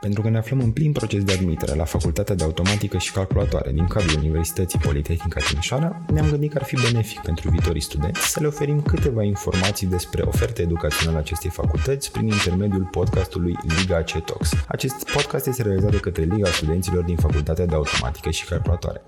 Pentru 0.00 0.22
că 0.22 0.28
ne 0.28 0.38
aflăm 0.38 0.60
în 0.60 0.70
plin 0.70 0.92
proces 0.92 1.24
de 1.24 1.32
admitere 1.32 1.74
la 1.74 1.84
Facultatea 1.84 2.34
de 2.34 2.44
Automatică 2.44 2.98
și 2.98 3.12
Calculatoare 3.12 3.72
din 3.72 3.86
cadrul 3.86 4.18
Universității 4.18 4.78
Politehnica 4.78 5.40
Timișoara, 5.40 6.04
ne-am 6.12 6.30
gândit 6.30 6.52
că 6.52 6.58
ar 6.60 6.64
fi 6.64 6.74
benefic 6.74 7.20
pentru 7.20 7.50
viitorii 7.50 7.80
studenți 7.80 8.30
să 8.30 8.40
le 8.40 8.46
oferim 8.46 8.82
câteva 8.82 9.22
informații 9.22 9.86
despre 9.86 10.22
oferta 10.22 10.62
educațională 10.62 11.16
a 11.16 11.20
acestei 11.20 11.50
facultăți 11.50 12.12
prin 12.12 12.26
intermediul 12.26 12.88
podcastului 12.90 13.56
Liga 13.78 14.02
C-Talks. 14.02 14.50
Acest 14.68 15.10
podcast 15.12 15.46
este 15.46 15.62
realizat 15.62 15.90
de 15.90 16.00
către 16.00 16.22
Liga 16.22 16.50
Studenților 16.50 17.04
din 17.04 17.16
Facultatea 17.16 17.66
de 17.66 17.74
Automatică 17.74 18.30
și 18.30 18.44
Calculatoare. 18.44 19.02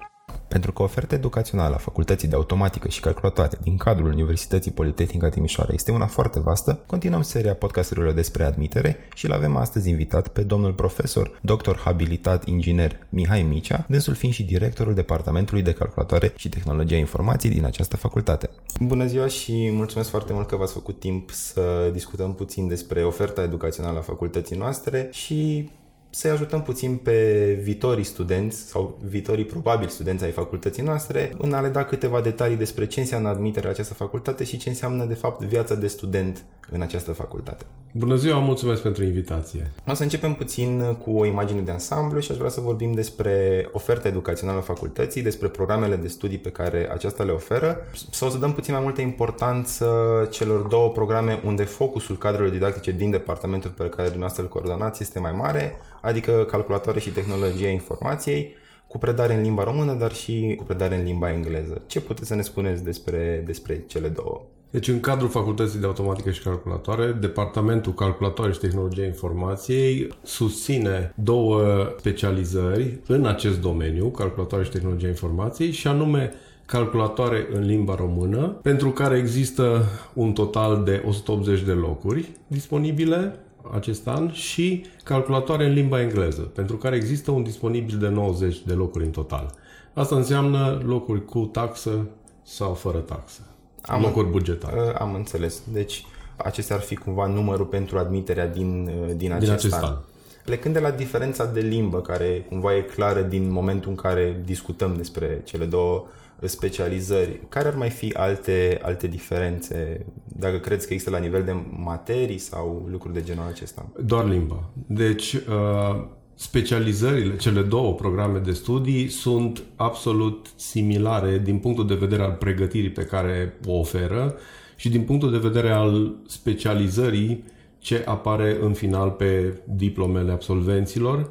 Pentru 0.53 0.73
că 0.73 0.83
oferta 0.83 1.15
educațională 1.15 1.75
a 1.75 1.79
Facultății 1.79 2.29
de 2.29 2.35
Automatică 2.35 2.89
și 2.89 3.01
Calculatoare 3.01 3.59
din 3.63 3.77
cadrul 3.77 4.07
Universității 4.07 4.71
Politehnica 4.71 5.29
Timișoara 5.29 5.73
este 5.73 5.91
una 5.93 6.07
foarte 6.07 6.41
vastă, 6.41 6.79
continuăm 6.87 7.23
seria 7.23 7.55
podcasturilor 7.55 8.13
despre 8.13 8.45
admitere 8.45 8.97
și 9.15 9.27
îl 9.27 9.33
avem 9.33 9.57
astăzi 9.57 9.89
invitat 9.89 10.29
pe 10.29 10.43
domnul 10.43 10.73
profesor, 10.73 11.39
doctor 11.43 11.77
habilitat 11.85 12.47
inginer 12.47 12.99
Mihai 13.09 13.43
Micea, 13.43 13.85
dânsul 13.89 14.15
fiind 14.15 14.35
și 14.35 14.43
directorul 14.43 14.95
Departamentului 14.95 15.63
de 15.63 15.73
Calculatoare 15.73 16.33
și 16.37 16.49
Tehnologia 16.49 16.97
Informației 16.97 17.53
din 17.53 17.65
această 17.65 17.97
facultate. 17.97 18.51
Bună 18.81 19.07
ziua 19.07 19.27
și 19.27 19.71
mulțumesc 19.73 20.11
foarte 20.11 20.33
mult 20.33 20.49
că 20.49 20.57
v-ați 20.57 20.73
făcut 20.73 20.99
timp 20.99 21.31
să 21.31 21.91
discutăm 21.93 22.35
puțin 22.35 22.69
despre 22.69 23.05
oferta 23.05 23.43
educațională 23.43 23.99
a 23.99 24.03
facultății 24.03 24.57
noastre 24.57 25.09
și 25.13 25.71
să 26.15 26.29
ajutăm 26.29 26.63
puțin 26.63 26.97
pe 26.97 27.59
viitorii 27.63 28.05
studenți 28.05 28.59
sau 28.59 28.99
viitorii 29.05 29.45
probabili 29.45 29.91
studenți 29.91 30.25
ai 30.25 30.31
facultății 30.31 30.83
noastre 30.83 31.33
în 31.39 31.53
a 31.53 31.61
le 31.61 31.69
da 31.69 31.85
câteva 31.85 32.21
detalii 32.21 32.57
despre 32.57 32.87
ce 32.87 33.01
înseamnă 33.01 33.29
admiterea 33.29 33.69
la 33.69 33.75
această 33.75 33.95
facultate 33.95 34.45
și 34.45 34.57
ce 34.57 34.69
înseamnă 34.69 35.05
de 35.05 35.15
fapt 35.15 35.43
viața 35.43 35.75
de 35.75 35.87
student 35.87 36.45
în 36.71 36.81
această 36.81 37.13
facultate. 37.13 37.65
Bună 37.95 38.15
ziua, 38.15 38.39
mulțumesc 38.39 38.83
pentru 38.83 39.05
invitație. 39.05 39.71
O 39.89 39.95
să 39.95 40.03
începem 40.03 40.35
puțin 40.35 40.97
cu 41.05 41.11
o 41.11 41.27
imagine 41.27 41.61
de 41.61 41.71
ansamblu 41.71 42.21
și 42.21 42.31
aș 42.31 42.37
vrea 42.37 42.51
să 42.51 42.61
vorbim 42.61 42.93
despre 42.93 43.69
oferta 43.73 44.09
educațională 44.09 44.59
a 44.59 44.63
facultății, 44.63 45.23
despre 45.23 45.49
programele 45.49 45.97
de 45.97 46.09
studii 46.09 46.39
pe 46.39 46.51
care 46.51 46.89
aceasta 46.93 47.23
le 47.23 47.33
oferă, 47.33 47.77
sau 48.11 48.31
să 48.31 48.39
dăm 48.39 48.53
puțin 48.53 48.75
mai 48.75 48.83
multă 48.83 49.01
importanță 49.01 49.87
celor 50.31 50.61
două 50.61 50.89
programe 50.89 51.41
unde 51.45 51.65
focusul 51.65 52.19
cadrelor 52.19 52.51
didactice 52.51 52.91
din 52.91 53.11
departamentul 53.11 53.71
pe 53.71 53.89
care 53.89 54.09
dumneavoastră 54.09 54.43
îl 54.43 54.49
coordonați 54.49 55.03
este 55.03 55.19
mai 55.19 55.33
mare, 55.33 55.77
adică 56.03 56.47
calculatoare 56.51 57.01
și 57.01 57.11
tehnologia 57.11 57.69
informației, 57.69 58.55
cu 58.87 58.99
predare 58.99 59.35
în 59.35 59.43
limba 59.43 59.65
română, 59.65 59.93
dar 59.93 60.13
și 60.13 60.55
cu 60.59 60.65
predare 60.65 60.97
în 60.97 61.05
limba 61.05 61.33
engleză. 61.33 61.83
Ce 61.87 62.01
puteți 62.01 62.29
să 62.29 62.35
ne 62.35 62.43
spuneți 62.43 62.85
despre, 62.85 63.43
despre 63.47 63.85
cele 63.87 64.09
două? 64.09 64.43
Deci, 64.71 64.89
în 64.89 65.01
cadrul 65.01 65.29
Facultății 65.29 65.79
de 65.79 65.87
Automatică 65.87 66.31
și 66.31 66.43
Calculatoare, 66.43 67.17
Departamentul 67.21 67.95
Calculatoare 67.95 68.53
și 68.53 68.59
Tehnologia 68.59 69.05
Informației 69.05 70.09
susține 70.23 71.13
două 71.15 71.63
specializări 71.99 72.99
în 73.07 73.27
acest 73.27 73.61
domeniu, 73.61 74.09
Calculatoare 74.09 74.65
și 74.65 74.71
Tehnologia 74.71 75.07
Informației, 75.07 75.71
și 75.71 75.87
anume 75.87 76.33
calculatoare 76.67 77.49
în 77.53 77.67
limba 77.67 77.95
română, 77.95 78.47
pentru 78.63 78.91
care 78.91 79.19
există 79.19 79.85
un 80.15 80.33
total 80.33 80.83
de 80.85 81.03
180 81.07 81.61
de 81.61 81.73
locuri 81.73 82.31
disponibile 82.47 83.39
acest 83.71 84.09
an 84.09 84.33
și 84.33 84.85
calculatoare 85.05 85.67
în 85.67 85.73
limba 85.73 86.01
engleză, 86.01 86.41
pentru 86.41 86.77
care 86.77 86.97
există 86.97 87.31
un 87.31 87.43
disponibil 87.43 87.99
de 87.99 88.09
90 88.09 88.59
de 88.59 88.73
locuri 88.73 89.05
în 89.05 89.11
total. 89.11 89.55
Asta 89.93 90.17
înseamnă 90.17 90.81
locuri 90.85 91.25
cu 91.25 91.39
taxă 91.39 92.07
sau 92.43 92.75
fără 92.75 92.99
taxă. 92.99 93.41
Am, 93.83 94.03
locuri 94.03 94.31
bugetare. 94.31 94.81
Uh, 94.81 94.95
am 94.99 95.15
înțeles. 95.15 95.63
Deci 95.73 96.05
acestea 96.37 96.77
ar 96.77 96.83
fi 96.83 96.97
cumva 96.97 97.27
numărul 97.27 97.67
pentru 97.67 97.99
admiterea 97.99 98.47
din, 98.47 98.91
uh, 99.09 99.15
din 99.17 99.33
acest, 99.33 99.45
din 99.45 99.53
acest 99.53 99.75
an. 99.75 99.85
an. 99.85 99.97
Plecând 100.45 100.75
de 100.75 100.81
la 100.81 100.91
diferența 100.91 101.45
de 101.45 101.61
limbă, 101.61 102.01
care 102.01 102.47
cumva 102.49 102.77
e 102.77 102.81
clară 102.81 103.21
din 103.23 103.51
momentul 103.51 103.91
în 103.91 103.97
care 103.97 104.43
discutăm 104.45 104.97
despre 104.97 105.41
cele 105.45 105.65
două 105.65 106.07
specializări, 106.47 107.41
care 107.49 107.69
ar 107.69 107.75
mai 107.75 107.91
fi 107.91 108.13
alte, 108.17 108.81
alte 108.83 109.07
diferențe, 109.07 110.07
dacă 110.25 110.57
credeți 110.59 110.87
că 110.87 110.93
există 110.93 111.17
la 111.17 111.23
nivel 111.23 111.43
de 111.45 111.57
materii 111.77 112.39
sau 112.39 112.89
lucruri 112.91 113.15
de 113.15 113.23
genul 113.23 113.47
acesta? 113.51 113.93
Doar 114.05 114.29
limba. 114.29 114.71
Deci, 114.87 115.33
uh, 115.33 116.05
specializările, 116.35 117.37
cele 117.37 117.63
două 117.63 117.95
programe 117.95 118.39
de 118.39 118.53
studii 118.53 119.09
sunt 119.09 119.63
absolut 119.77 120.47
similare 120.57 121.39
din 121.39 121.59
punctul 121.59 121.87
de 121.87 121.95
vedere 121.95 122.23
al 122.23 122.33
pregătirii 122.33 122.91
pe 122.91 123.05
care 123.05 123.59
o 123.67 123.73
oferă 123.73 124.35
și 124.77 124.89
din 124.89 125.03
punctul 125.03 125.31
de 125.31 125.39
vedere 125.39 125.71
al 125.71 126.15
specializării 126.27 127.45
ce 127.79 128.05
apare 128.07 128.59
în 128.61 128.73
final 128.73 129.11
pe 129.11 129.61
diplomele 129.65 130.33
absolvenților, 130.33 131.31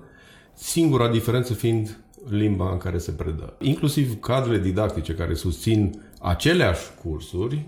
singura 0.54 1.08
diferență 1.08 1.54
fiind 1.54 2.01
limba 2.30 2.72
în 2.72 2.78
care 2.78 2.98
se 2.98 3.12
predă. 3.12 3.54
Inclusiv 3.60 4.20
cadrele 4.20 4.60
didactice 4.60 5.14
care 5.14 5.34
susțin 5.34 6.02
aceleași 6.20 6.86
cursuri, 7.04 7.66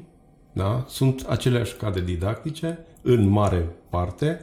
da? 0.51 0.85
sunt 0.87 1.25
aceleași 1.29 1.75
cadre 1.75 2.01
didactice 2.01 2.79
în 3.01 3.27
mare 3.27 3.67
parte, 3.89 4.39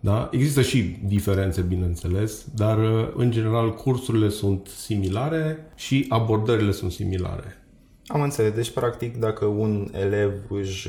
da? 0.00 0.28
Există 0.32 0.62
și 0.62 0.96
diferențe, 1.06 1.60
bineînțeles, 1.60 2.46
dar 2.54 2.78
în 3.14 3.30
general 3.30 3.74
cursurile 3.74 4.28
sunt 4.28 4.66
similare 4.66 5.70
și 5.74 6.06
abordările 6.08 6.72
sunt 6.72 6.92
similare. 6.92 7.62
Am 8.06 8.22
înțeles. 8.22 8.52
Deci, 8.52 8.70
practic, 8.70 9.16
dacă 9.16 9.44
un 9.44 9.88
elev 9.92 10.32
își 10.48 10.88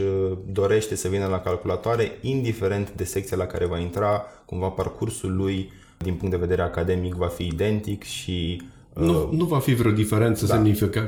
dorește 0.52 0.96
să 0.96 1.08
vină 1.08 1.25
la 1.25 1.40
calculatoare, 1.40 2.18
indiferent 2.22 2.91
de 2.91 3.03
secția 3.03 3.38
la 3.38 3.46
care 3.46 3.66
va 3.66 3.79
intra, 3.79 4.24
cumva 4.46 4.68
parcursul 4.68 5.35
lui 5.35 5.72
din 6.03 6.13
punct 6.13 6.33
de 6.33 6.39
vedere 6.39 6.61
academic 6.61 7.13
va 7.13 7.27
fi 7.27 7.45
identic 7.45 8.03
și 8.03 8.61
nu, 8.93 9.23
uh, 9.23 9.29
nu 9.31 9.45
va 9.45 9.59
fi 9.59 9.73
vreo 9.73 9.91
diferență 9.91 10.45
da. 10.45 10.63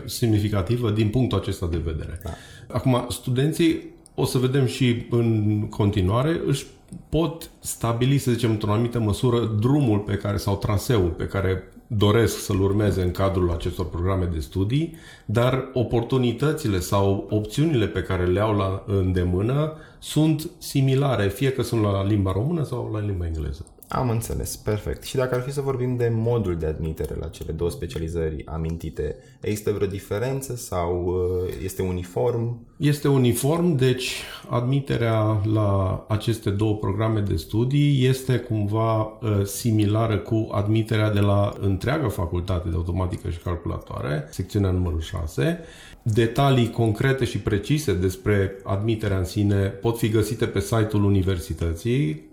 semnificativă 0.06 0.91
din 0.91 1.09
punctul 1.09 1.38
acesta 1.38 1.68
de 1.68 1.81
vedere. 1.84 2.19
Da. 2.24 2.29
Acum, 2.68 3.06
studenții, 3.09 3.79
o 4.16 4.25
să 4.25 4.38
vedem 4.38 4.66
și 4.66 5.06
în 5.09 5.59
continuare, 5.69 6.41
își 6.46 6.66
pot 7.09 7.50
stabili, 7.59 8.18
să 8.18 8.31
zicem, 8.31 8.50
într-o 8.50 8.72
anumită 8.72 9.00
măsură, 9.00 9.46
drumul 9.59 10.00
pe 10.00 10.16
care 10.16 10.38
sau 10.38 10.57
traseul 10.57 11.09
pe 11.09 11.25
care 11.25 11.63
doresc 11.88 12.44
să-l 12.44 12.62
urmeze 12.62 13.02
în 13.02 13.12
cadrul 13.12 13.52
acestor 13.52 13.90
programe 13.90 14.25
de 14.25 14.40
studii, 14.40 14.96
dar 15.25 15.69
oportunitățile 15.73 16.79
sau 16.79 17.28
opțiunile 17.29 17.88
pe 17.88 18.02
care 18.02 18.25
le 18.25 18.40
au 18.40 18.56
la 18.56 18.84
îndemână 18.88 19.73
sunt 20.00 20.50
similare, 20.58 21.28
fie 21.28 21.52
că 21.52 21.62
sunt 21.62 21.81
la 21.81 22.06
limba 22.06 22.31
română 22.31 22.63
sau 22.63 22.90
la 22.94 23.00
limba 23.00 23.25
engleză. 23.25 23.66
Am 23.94 24.09
înțeles, 24.09 24.56
perfect. 24.56 25.03
Și 25.03 25.16
dacă 25.16 25.35
ar 25.35 25.41
fi 25.41 25.52
să 25.52 25.62
vorbim 25.62 25.96
de 25.96 26.12
modul 26.16 26.57
de 26.57 26.66
admitere 26.66 27.16
la 27.19 27.28
cele 27.28 27.52
două 27.52 27.69
specializări 27.69 28.46
amintite, 28.46 29.16
există 29.41 29.72
vreo 29.72 29.88
diferență 29.88 30.56
sau 30.56 31.06
uh, 31.06 31.53
este 31.63 31.81
uniform? 31.81 32.66
Este 32.78 33.07
uniform, 33.07 33.75
deci 33.75 34.12
admiterea 34.50 35.41
la 35.53 36.06
aceste 36.07 36.50
două 36.50 36.75
programe 36.75 37.19
de 37.19 37.35
studii 37.35 38.06
este 38.06 38.38
cumva 38.38 39.02
uh, 39.02 39.46
similară 39.46 40.18
cu 40.18 40.47
admiterea 40.52 41.12
de 41.12 41.19
la 41.19 41.53
întreaga 41.59 42.08
facultate 42.08 42.69
de 42.69 42.75
automatică 42.75 43.29
și 43.29 43.40
calculatoare, 43.40 44.28
secțiunea 44.29 44.72
numărul 44.72 45.02
6. 45.02 45.59
Detalii 46.02 46.69
concrete 46.69 47.25
și 47.25 47.40
precise 47.40 47.94
despre 47.94 48.56
admiterea 48.63 49.18
în 49.18 49.25
sine 49.25 49.68
pot 49.68 49.97
fi 49.97 50.09
găsite 50.09 50.46
pe 50.46 50.59
site-ul 50.59 51.03
universității 51.03 52.29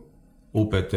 UPT 0.51 0.95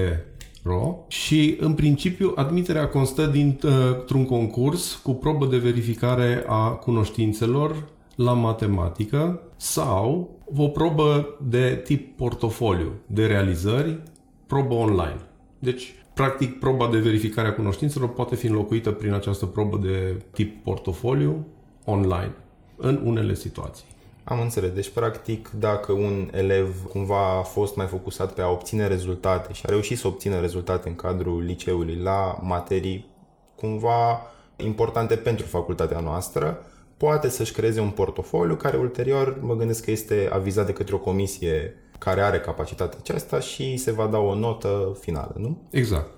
Pro 0.61 1.05
și 1.07 1.57
în 1.59 1.73
principiu 1.73 2.31
admiterea 2.35 2.87
constă 2.87 3.25
dintr-un 3.25 4.25
concurs 4.25 4.95
cu 4.95 5.13
probă 5.13 5.45
de 5.45 5.57
verificare 5.57 6.43
a 6.47 6.69
cunoștințelor 6.69 7.89
la 8.15 8.33
matematică 8.33 9.41
sau 9.57 10.29
o 10.55 10.67
probă 10.67 11.37
de 11.47 11.81
tip 11.83 12.17
portofoliu 12.17 12.91
de 13.05 13.25
realizări, 13.25 13.99
probă 14.47 14.73
online. 14.73 15.19
Deci, 15.59 15.93
practic, 16.13 16.59
proba 16.59 16.87
de 16.87 16.97
verificare 16.97 17.47
a 17.47 17.53
cunoștințelor 17.53 18.09
poate 18.09 18.35
fi 18.35 18.45
înlocuită 18.45 18.91
prin 18.91 19.13
această 19.13 19.45
probă 19.45 19.77
de 19.77 20.23
tip 20.31 20.63
portofoliu 20.63 21.47
online 21.85 22.35
în 22.77 23.01
unele 23.03 23.35
situații. 23.35 23.85
Am 24.23 24.39
înțeles. 24.39 24.71
Deci, 24.71 24.89
practic, 24.89 25.49
dacă 25.49 25.91
un 25.91 26.29
elev 26.33 26.83
cumva 26.89 27.37
a 27.37 27.41
fost 27.41 27.75
mai 27.75 27.85
focusat 27.85 28.33
pe 28.33 28.41
a 28.41 28.49
obține 28.49 28.87
rezultate 28.87 29.53
și 29.53 29.61
a 29.65 29.69
reușit 29.69 29.97
să 29.97 30.07
obțină 30.07 30.39
rezultate 30.39 30.89
în 30.89 30.95
cadrul 30.95 31.43
liceului 31.43 31.95
la 31.95 32.39
materii 32.41 33.09
cumva 33.55 34.21
importante 34.55 35.15
pentru 35.15 35.45
facultatea 35.45 35.99
noastră, 35.99 36.65
poate 36.97 37.29
să-și 37.29 37.51
creeze 37.51 37.79
un 37.79 37.89
portofoliu 37.89 38.55
care 38.55 38.77
ulterior 38.77 39.37
mă 39.41 39.55
gândesc 39.55 39.83
că 39.83 39.91
este 39.91 40.29
avizat 40.33 40.65
de 40.65 40.73
către 40.73 40.95
o 40.95 40.99
comisie 40.99 41.75
care 41.99 42.21
are 42.21 42.39
capacitatea 42.39 42.97
aceasta 42.99 43.39
și 43.39 43.77
se 43.77 43.91
va 43.91 44.07
da 44.07 44.17
o 44.17 44.35
notă 44.35 44.97
finală, 44.99 45.33
nu? 45.37 45.61
Exact. 45.69 46.09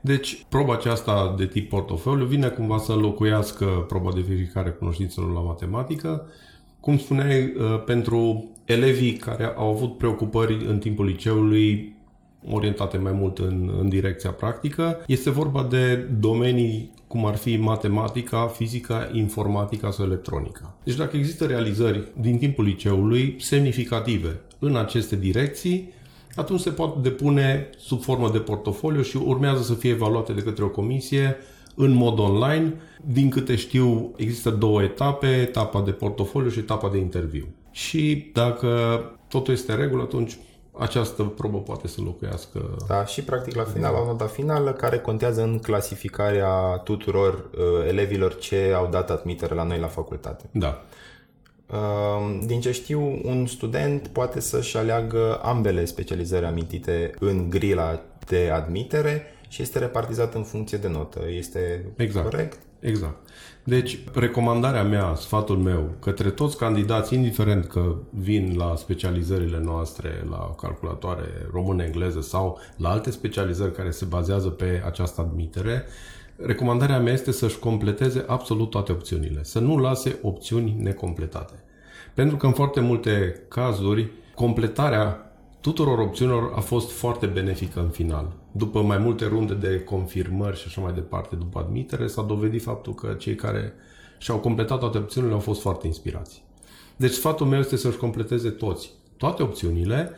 Deci, 0.00 0.44
proba 0.48 0.72
aceasta 0.72 1.34
de 1.38 1.46
tip 1.46 1.68
portofoliu 1.68 2.24
vine 2.24 2.48
cumva 2.48 2.78
să 2.78 2.92
înlocuiască 2.92 3.84
proba 3.88 4.12
de 4.12 4.20
verificare 4.20 4.70
cunoștințelor 4.70 5.32
la 5.32 5.40
matematică 5.40 6.26
cum 6.86 6.98
spuneai, 6.98 7.42
uh, 7.42 7.82
pentru 7.84 8.48
elevii 8.64 9.12
care 9.12 9.44
au 9.56 9.68
avut 9.68 9.96
preocupări 9.98 10.66
în 10.68 10.78
timpul 10.78 11.04
liceului, 11.04 11.96
orientate 12.50 12.96
mai 12.96 13.12
mult 13.12 13.38
în, 13.38 13.70
în 13.80 13.88
direcția 13.88 14.30
practică. 14.30 15.04
Este 15.06 15.30
vorba 15.30 15.66
de 15.70 15.94
domenii 16.20 16.90
cum 17.06 17.26
ar 17.26 17.36
fi 17.36 17.56
matematica, 17.56 18.46
fizica, 18.46 19.10
informatica 19.12 19.90
sau 19.90 20.04
electronica. 20.04 20.74
Deci 20.84 20.94
dacă 20.94 21.16
există 21.16 21.44
realizări 21.44 22.08
din 22.20 22.38
timpul 22.38 22.64
liceului 22.64 23.36
semnificative 23.38 24.40
în 24.58 24.76
aceste 24.76 25.16
direcții, 25.16 25.92
atunci 26.34 26.60
se 26.60 26.70
pot 26.70 27.02
depune 27.02 27.70
sub 27.78 28.02
formă 28.02 28.30
de 28.30 28.38
portofoliu 28.38 29.02
și 29.02 29.16
urmează 29.16 29.62
să 29.62 29.74
fie 29.74 29.90
evaluate 29.90 30.32
de 30.32 30.42
către 30.42 30.64
o 30.64 30.68
comisie 30.68 31.36
în 31.76 31.92
mod 31.92 32.18
online. 32.18 32.74
Din 33.04 33.30
câte 33.30 33.56
știu, 33.56 34.12
există 34.16 34.50
două 34.50 34.82
etape, 34.82 35.26
etapa 35.26 35.82
de 35.82 35.90
portofoliu 35.90 36.50
și 36.50 36.58
etapa 36.58 36.88
de 36.88 36.98
interviu. 36.98 37.46
Și 37.70 38.30
dacă 38.32 39.00
totul 39.28 39.52
este 39.52 39.72
în 39.72 39.78
regulă, 39.78 40.02
atunci 40.02 40.38
această 40.78 41.22
probă 41.22 41.58
poate 41.58 41.88
să 41.88 42.00
locuiască. 42.04 42.76
Da, 42.88 43.04
și 43.04 43.22
practic 43.22 43.54
la 43.54 43.64
final, 43.64 43.92
la 43.92 44.04
nota 44.04 44.24
finală, 44.24 44.72
care 44.72 44.98
contează 44.98 45.42
în 45.42 45.58
clasificarea 45.58 46.80
tuturor 46.84 47.32
uh, 47.32 47.88
elevilor 47.88 48.36
ce 48.36 48.72
au 48.76 48.88
dat 48.90 49.10
admitere 49.10 49.54
la 49.54 49.62
noi 49.62 49.78
la 49.78 49.86
facultate. 49.86 50.44
Da. 50.50 50.82
Uh, 51.66 52.38
din 52.46 52.60
ce 52.60 52.72
știu, 52.72 53.20
un 53.24 53.46
student 53.46 54.06
poate 54.06 54.40
să-și 54.40 54.76
aleagă 54.76 55.40
ambele 55.42 55.84
specializări 55.84 56.44
amintite 56.44 57.10
în 57.18 57.50
grila 57.50 58.00
de 58.26 58.50
admitere 58.52 59.22
și 59.48 59.62
este 59.62 59.78
repartizat 59.78 60.34
în 60.34 60.42
funcție 60.42 60.78
de 60.78 60.88
notă. 60.88 61.20
Este 61.28 61.84
exact. 61.96 62.30
corect? 62.30 62.58
Exact. 62.80 63.16
Deci, 63.64 63.98
recomandarea 64.14 64.82
mea, 64.82 65.14
sfatul 65.14 65.56
meu, 65.56 65.94
către 66.00 66.30
toți 66.30 66.56
candidații, 66.56 67.16
indiferent 67.16 67.66
că 67.66 67.94
vin 68.10 68.54
la 68.56 68.74
specializările 68.76 69.60
noastre, 69.60 70.26
la 70.30 70.54
calculatoare 70.60 71.28
română-engleză 71.52 72.20
sau 72.20 72.58
la 72.76 72.88
alte 72.88 73.10
specializări 73.10 73.72
care 73.72 73.90
se 73.90 74.04
bazează 74.04 74.48
pe 74.48 74.82
această 74.84 75.20
admitere, 75.20 75.84
recomandarea 76.36 77.00
mea 77.00 77.12
este 77.12 77.32
să-și 77.32 77.58
completeze 77.58 78.24
absolut 78.26 78.70
toate 78.70 78.92
opțiunile, 78.92 79.42
să 79.42 79.58
nu 79.58 79.76
lase 79.78 80.18
opțiuni 80.22 80.76
necompletate. 80.78 81.54
Pentru 82.14 82.36
că 82.36 82.46
în 82.46 82.52
foarte 82.52 82.80
multe 82.80 83.42
cazuri, 83.48 84.10
completarea 84.34 85.32
tuturor 85.60 85.98
opțiunilor 85.98 86.52
a 86.54 86.60
fost 86.60 86.90
foarte 86.90 87.26
benefică 87.26 87.80
în 87.80 87.88
final. 87.88 88.32
După 88.56 88.82
mai 88.82 88.98
multe 88.98 89.26
runde 89.26 89.54
de 89.54 89.80
confirmări 89.80 90.58
și 90.58 90.64
așa 90.66 90.80
mai 90.80 90.92
departe, 90.92 91.36
după 91.36 91.58
admitere, 91.58 92.06
s-a 92.06 92.22
dovedit 92.22 92.62
faptul 92.62 92.94
că 92.94 93.14
cei 93.18 93.34
care 93.34 93.72
și-au 94.18 94.38
completat 94.38 94.78
toate 94.78 94.98
opțiunile 94.98 95.32
au 95.32 95.38
fost 95.38 95.60
foarte 95.60 95.86
inspirați. 95.86 96.44
Deci 96.96 97.12
sfatul 97.12 97.46
meu 97.46 97.58
este 97.58 97.76
să-și 97.76 97.96
completeze 97.96 98.50
toți, 98.50 98.90
toate 99.16 99.42
opțiunile, 99.42 100.10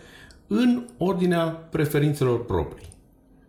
în 0.47 0.87
ordinea 0.99 1.47
preferințelor 1.47 2.45
proprii. 2.45 2.89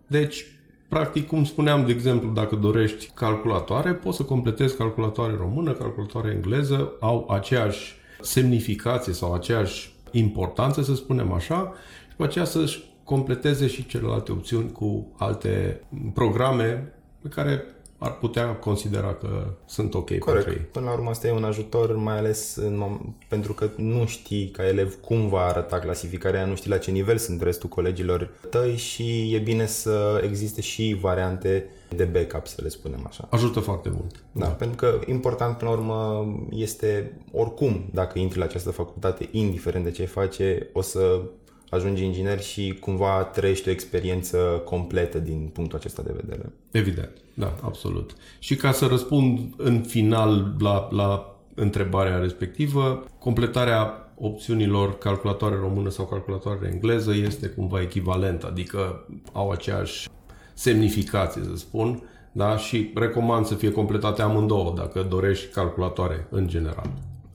Deci, 0.07 0.45
practic, 0.87 1.27
cum 1.27 1.45
spuneam, 1.45 1.85
de 1.85 1.91
exemplu, 1.91 2.29
dacă 2.29 2.55
dorești 2.55 3.11
calculatoare, 3.13 3.93
poți 3.93 4.17
să 4.17 4.23
completezi 4.23 4.77
calculatoare 4.77 5.35
română, 5.35 5.71
calculatoare 5.71 6.31
engleză, 6.31 6.91
au 6.99 7.27
aceeași 7.29 7.95
semnificație 8.21 9.13
sau 9.13 9.33
aceeași 9.33 9.95
importanță, 10.11 10.81
să 10.81 10.95
spunem 10.95 11.31
așa, 11.31 11.73
și 12.01 12.09
după 12.09 12.23
aceea 12.23 12.45
să-și 12.45 12.88
completeze 13.09 13.67
și 13.67 13.85
celelalte 13.85 14.31
opțiuni 14.31 14.71
cu 14.71 15.07
alte 15.17 15.81
programe 16.13 16.93
pe 17.21 17.27
care 17.27 17.63
ar 17.97 18.17
putea 18.17 18.55
considera 18.55 19.13
că 19.13 19.53
sunt 19.65 19.93
ok 19.93 20.17
Corect. 20.17 20.43
pentru 20.43 20.51
ei. 20.51 20.67
Până 20.71 20.85
la 20.85 20.91
urmă, 20.91 21.09
asta 21.09 21.27
e 21.27 21.31
un 21.31 21.43
ajutor, 21.43 21.95
mai 21.95 22.17
ales 22.17 22.55
în 22.55 22.83
mom- 22.83 23.27
pentru 23.27 23.53
că 23.53 23.69
nu 23.75 24.05
știi 24.05 24.49
ca 24.49 24.67
elev 24.67 24.95
cum 25.01 25.27
va 25.29 25.39
arăta 25.39 25.79
clasificarea, 25.79 26.45
nu 26.45 26.55
știi 26.55 26.69
la 26.69 26.77
ce 26.77 26.91
nivel 26.91 27.17
sunt 27.17 27.41
restul 27.41 27.69
colegilor 27.69 28.29
tăi 28.49 28.75
și 28.75 29.33
e 29.35 29.37
bine 29.37 29.65
să 29.65 30.21
existe 30.23 30.61
și 30.61 30.97
variante 31.01 31.65
de 31.95 32.03
backup, 32.03 32.47
să 32.47 32.61
le 32.61 32.69
spunem 32.69 33.03
așa. 33.07 33.27
Ajută 33.31 33.59
foarte 33.59 33.89
mult. 33.89 34.23
Da, 34.31 34.45
da. 34.45 34.51
pentru 34.51 34.75
că 34.77 34.99
important 35.05 35.57
până 35.57 35.71
la 35.71 35.77
urmă 35.77 36.27
este 36.49 37.17
oricum, 37.31 37.89
dacă 37.93 38.19
intri 38.19 38.39
la 38.39 38.45
această 38.45 38.71
facultate, 38.71 39.27
indiferent 39.31 39.83
de 39.83 39.91
ce 39.91 40.05
face, 40.05 40.69
o 40.73 40.81
să 40.81 41.21
ajungi 41.69 42.03
inginer 42.03 42.41
și 42.41 42.77
cumva 42.79 43.23
trăiești 43.23 43.67
o 43.67 43.71
experiență 43.71 44.37
completă 44.65 45.17
din 45.19 45.49
punctul 45.53 45.77
acesta 45.77 46.01
de 46.01 46.13
vedere. 46.21 46.51
Evident, 46.71 47.11
da, 47.33 47.55
absolut. 47.61 48.15
Și 48.39 48.55
ca 48.55 48.71
să 48.71 48.85
răspund 48.85 49.53
în 49.57 49.81
final 49.81 50.55
la, 50.59 50.87
la 50.91 51.35
întrebarea 51.55 52.17
respectivă, 52.17 53.03
completarea 53.19 54.11
opțiunilor 54.15 54.97
calculatoare 54.97 55.55
română 55.55 55.89
sau 55.89 56.05
calculatoare 56.05 56.69
engleză 56.73 57.13
este 57.15 57.47
cumva 57.47 57.81
echivalent, 57.81 58.43
adică 58.43 59.07
au 59.31 59.49
aceeași 59.49 60.09
semnificație, 60.53 61.41
să 61.43 61.55
spun, 61.55 62.03
da? 62.31 62.57
și 62.57 62.91
recomand 62.95 63.45
să 63.45 63.55
fie 63.55 63.71
completate 63.71 64.21
amândouă 64.21 64.73
dacă 64.77 65.05
dorești 65.09 65.53
calculatoare 65.53 66.27
în 66.29 66.47
general. 66.47 66.89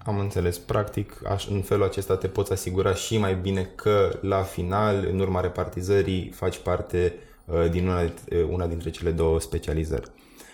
Am 0.04 0.18
înțeles. 0.18 0.58
Practic, 0.58 1.26
aș, 1.26 1.46
în 1.46 1.60
felul 1.60 1.84
acesta 1.84 2.16
te 2.16 2.28
poți 2.28 2.52
asigura 2.52 2.94
și 2.94 3.18
mai 3.18 3.34
bine 3.34 3.70
că 3.74 4.18
la 4.20 4.42
final, 4.42 5.08
în 5.10 5.18
urma 5.18 5.40
repartizării, 5.40 6.30
faci 6.34 6.58
parte 6.58 7.14
uh, 7.44 7.70
din 7.70 7.86
una, 7.86 8.02
uh, 8.02 8.10
una 8.50 8.66
dintre 8.66 8.90
cele 8.90 9.10
două 9.10 9.40
specializări. 9.40 10.10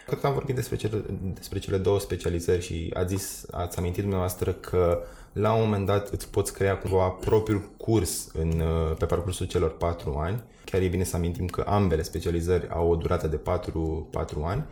Cred 0.07 0.21
că 0.21 0.27
am 0.27 0.33
vorbit 0.33 0.55
despre 0.55 0.77
cele, 0.77 1.03
despre 1.35 1.59
cele 1.59 1.77
două 1.77 2.01
specializări 2.01 2.63
și 2.63 2.91
ați 2.95 3.17
zis, 3.17 3.47
ați 3.51 3.79
amintit 3.79 4.01
dumneavoastră 4.01 4.53
că 4.53 5.03
la 5.33 5.53
un 5.53 5.63
moment 5.63 5.87
dat 5.87 6.09
îți 6.09 6.31
poți 6.31 6.53
crea 6.53 6.79
cumva 6.79 7.09
propriul 7.09 7.71
curs 7.77 8.29
în, 8.33 8.49
uh, 8.61 8.97
pe 8.99 9.07
parcursul 9.07 9.47
celor 9.47 9.77
patru 9.77 10.15
ani. 10.19 10.43
Chiar 10.65 10.81
e 10.81 10.89
bine 10.89 11.05
să 11.05 11.17
amintim 11.17 11.47
că 11.47 11.65
ambele 11.67 12.03
specializări 12.03 12.69
au 12.69 12.91
o 12.91 12.97
durată 12.97 13.27
de 13.27 13.37
patru, 13.37 14.09
patru 14.11 14.43
ani. 14.43 14.65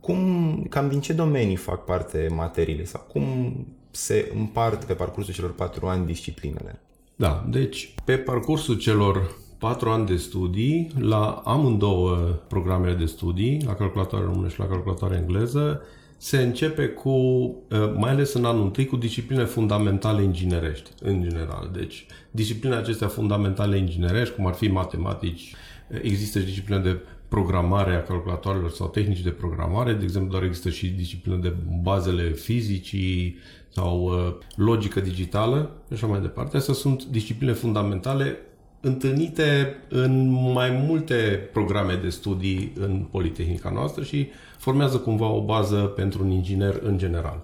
Cum, 0.00 0.66
cam 0.70 0.88
din 0.88 1.00
ce 1.00 1.12
domenii 1.12 1.56
fac 1.56 1.84
parte 1.84 2.28
materiile 2.30 2.84
sau 2.84 3.00
cum 3.00 3.54
se 3.90 4.32
împart 4.36 4.84
pe 4.84 4.92
parcursul 4.92 5.34
celor 5.34 5.54
patru 5.54 5.86
ani 5.86 6.06
disciplinele? 6.06 6.80
Da, 7.16 7.46
deci 7.48 7.94
pe 8.04 8.16
parcursul 8.16 8.78
celor 8.78 9.36
patru 9.58 9.88
ani 9.88 10.06
de 10.06 10.16
studii, 10.16 10.90
la 10.98 11.42
amândouă 11.44 12.16
programele 12.48 12.94
de 12.94 13.04
studii, 13.04 13.62
la 13.66 13.74
calculatoare 13.74 14.24
română 14.24 14.48
și 14.48 14.58
la 14.58 14.66
calculatoare 14.66 15.16
engleză, 15.16 15.82
se 16.16 16.42
începe 16.42 16.86
cu, 16.86 17.10
uh, 17.10 17.92
mai 17.96 18.10
ales 18.10 18.32
în 18.32 18.44
anul 18.44 18.62
întâi, 18.62 18.86
cu 18.86 18.96
discipline 18.96 19.44
fundamentale 19.44 20.22
inginerești, 20.22 20.90
în 21.02 21.22
general. 21.22 21.70
Deci, 21.72 22.06
disciplinele 22.30 22.80
acestea 22.80 23.08
fundamentale 23.08 23.78
inginerești, 23.78 24.34
cum 24.34 24.46
ar 24.46 24.54
fi 24.54 24.68
matematici, 24.68 25.54
există 26.02 26.38
discipline 26.38 26.80
de 26.80 26.98
programare 27.30 27.94
a 27.94 28.02
calculatoarelor 28.02 28.70
sau 28.70 28.88
tehnici 28.88 29.20
de 29.20 29.30
programare, 29.30 29.92
de 29.92 30.02
exemplu, 30.02 30.30
doar 30.30 30.42
există 30.42 30.68
și 30.70 30.88
discipline 30.88 31.36
de 31.36 31.54
bazele 31.82 32.30
fizicii 32.30 33.36
sau 33.68 34.02
uh, 34.02 34.34
logică 34.56 35.00
digitală 35.00 35.70
și 35.86 35.92
așa 35.92 36.06
mai 36.06 36.20
departe. 36.20 36.56
Astea 36.56 36.74
sunt 36.74 37.04
discipline 37.04 37.52
fundamentale 37.52 38.38
întâlnite 38.80 39.76
în 39.88 40.30
mai 40.52 40.70
multe 40.86 41.48
programe 41.52 41.94
de 41.94 42.08
studii 42.08 42.72
în 42.76 43.06
Politehnica 43.10 43.70
noastră 43.70 44.02
și 44.02 44.28
formează 44.58 44.96
cumva 44.96 45.28
o 45.28 45.44
bază 45.44 45.76
pentru 45.76 46.24
un 46.24 46.30
inginer 46.30 46.80
în 46.82 46.98
general. 46.98 47.42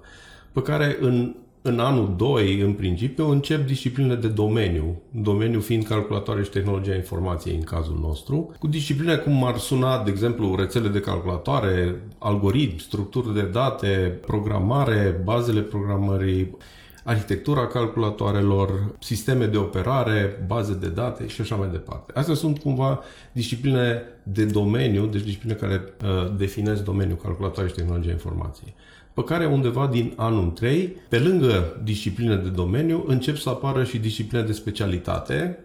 Pe 0.52 0.62
care 0.62 0.96
în, 1.00 1.34
în 1.66 1.78
anul 1.78 2.14
2, 2.16 2.60
în 2.60 2.72
principiu, 2.72 3.30
încep 3.30 3.66
discipline 3.66 4.14
de 4.14 4.28
domeniu, 4.28 5.02
domeniu 5.10 5.60
fiind 5.60 5.84
calculatoare 5.84 6.42
și 6.42 6.50
tehnologia 6.50 6.94
informației 6.94 7.54
în 7.54 7.62
cazul 7.62 7.98
nostru, 8.00 8.54
cu 8.58 8.66
discipline 8.66 9.16
cum 9.16 9.44
ar 9.44 9.56
suna, 9.56 10.02
de 10.02 10.10
exemplu, 10.10 10.54
rețele 10.54 10.88
de 10.88 11.00
calculatoare, 11.00 12.02
algoritmi, 12.18 12.78
structuri 12.78 13.34
de 13.34 13.42
date, 13.42 14.18
programare, 14.26 15.20
bazele 15.24 15.60
programării, 15.60 16.56
arhitectura 17.04 17.66
calculatoarelor, 17.66 18.94
sisteme 19.00 19.46
de 19.46 19.56
operare, 19.56 20.44
baze 20.46 20.74
de 20.74 20.88
date 20.88 21.26
și 21.26 21.40
așa 21.40 21.56
mai 21.56 21.68
departe. 21.70 22.12
Astea 22.14 22.34
sunt 22.34 22.58
cumva 22.58 23.00
discipline 23.32 24.02
de 24.22 24.44
domeniu, 24.44 25.06
deci 25.06 25.22
discipline 25.22 25.54
care 25.54 25.82
uh, 26.02 26.36
definesc 26.36 26.84
domeniul 26.84 27.18
calculatoare 27.22 27.68
și 27.68 27.74
tehnologia 27.74 28.10
informației 28.10 28.74
pe 29.16 29.24
care 29.24 29.46
undeva 29.46 29.86
din 29.86 30.12
anul 30.16 30.50
3, 30.50 30.96
pe 31.08 31.18
lângă 31.18 31.80
discipline 31.84 32.36
de 32.36 32.48
domeniu, 32.48 33.04
încep 33.06 33.36
să 33.36 33.48
apară 33.48 33.84
și 33.84 33.98
discipline 33.98 34.42
de 34.42 34.52
specialitate, 34.52 35.58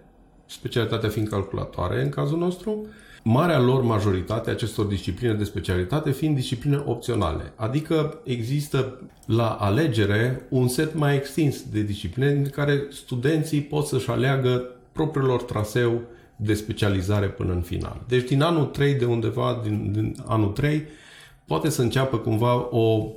specialitatea 0.45 1.09
fiind 1.09 1.27
calculatoare 1.27 2.03
în 2.03 2.09
cazul 2.09 2.37
nostru, 2.37 2.85
Marea 3.23 3.59
lor 3.59 3.83
majoritate 3.83 4.49
acestor 4.49 4.85
discipline 4.85 5.33
de 5.33 5.43
specialitate 5.43 6.11
fiind 6.11 6.35
discipline 6.35 6.83
opționale, 6.85 7.53
adică 7.55 8.19
există 8.23 8.99
la 9.25 9.49
alegere 9.49 10.47
un 10.49 10.67
set 10.67 10.95
mai 10.95 11.15
extins 11.15 11.63
de 11.71 11.81
discipline 11.81 12.31
în 12.31 12.49
care 12.49 12.85
studenții 12.89 13.61
pot 13.61 13.85
să-și 13.85 14.09
aleagă 14.09 14.65
propriul 14.91 15.27
lor 15.27 15.43
traseu 15.43 16.01
de 16.35 16.53
specializare 16.53 17.27
până 17.27 17.53
în 17.53 17.61
final. 17.61 18.01
Deci 18.07 18.27
din 18.27 18.41
anul 18.41 18.65
3, 18.65 18.93
de 18.93 19.05
undeva 19.05 19.59
din, 19.63 19.91
din 19.91 20.15
anul 20.25 20.49
3, 20.49 20.83
poate 21.45 21.69
să 21.69 21.81
înceapă 21.81 22.17
cumva 22.17 22.67
o 22.69 23.07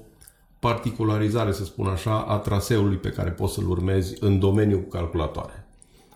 particularizare, 0.68 1.52
să 1.52 1.64
spun 1.64 1.86
așa, 1.86 2.20
a 2.20 2.36
traseului 2.38 2.96
pe 2.96 3.08
care 3.08 3.30
poți 3.30 3.54
să-l 3.54 3.70
urmezi 3.70 4.16
în 4.20 4.38
domeniul 4.38 4.86
calculatoare. 4.90 5.66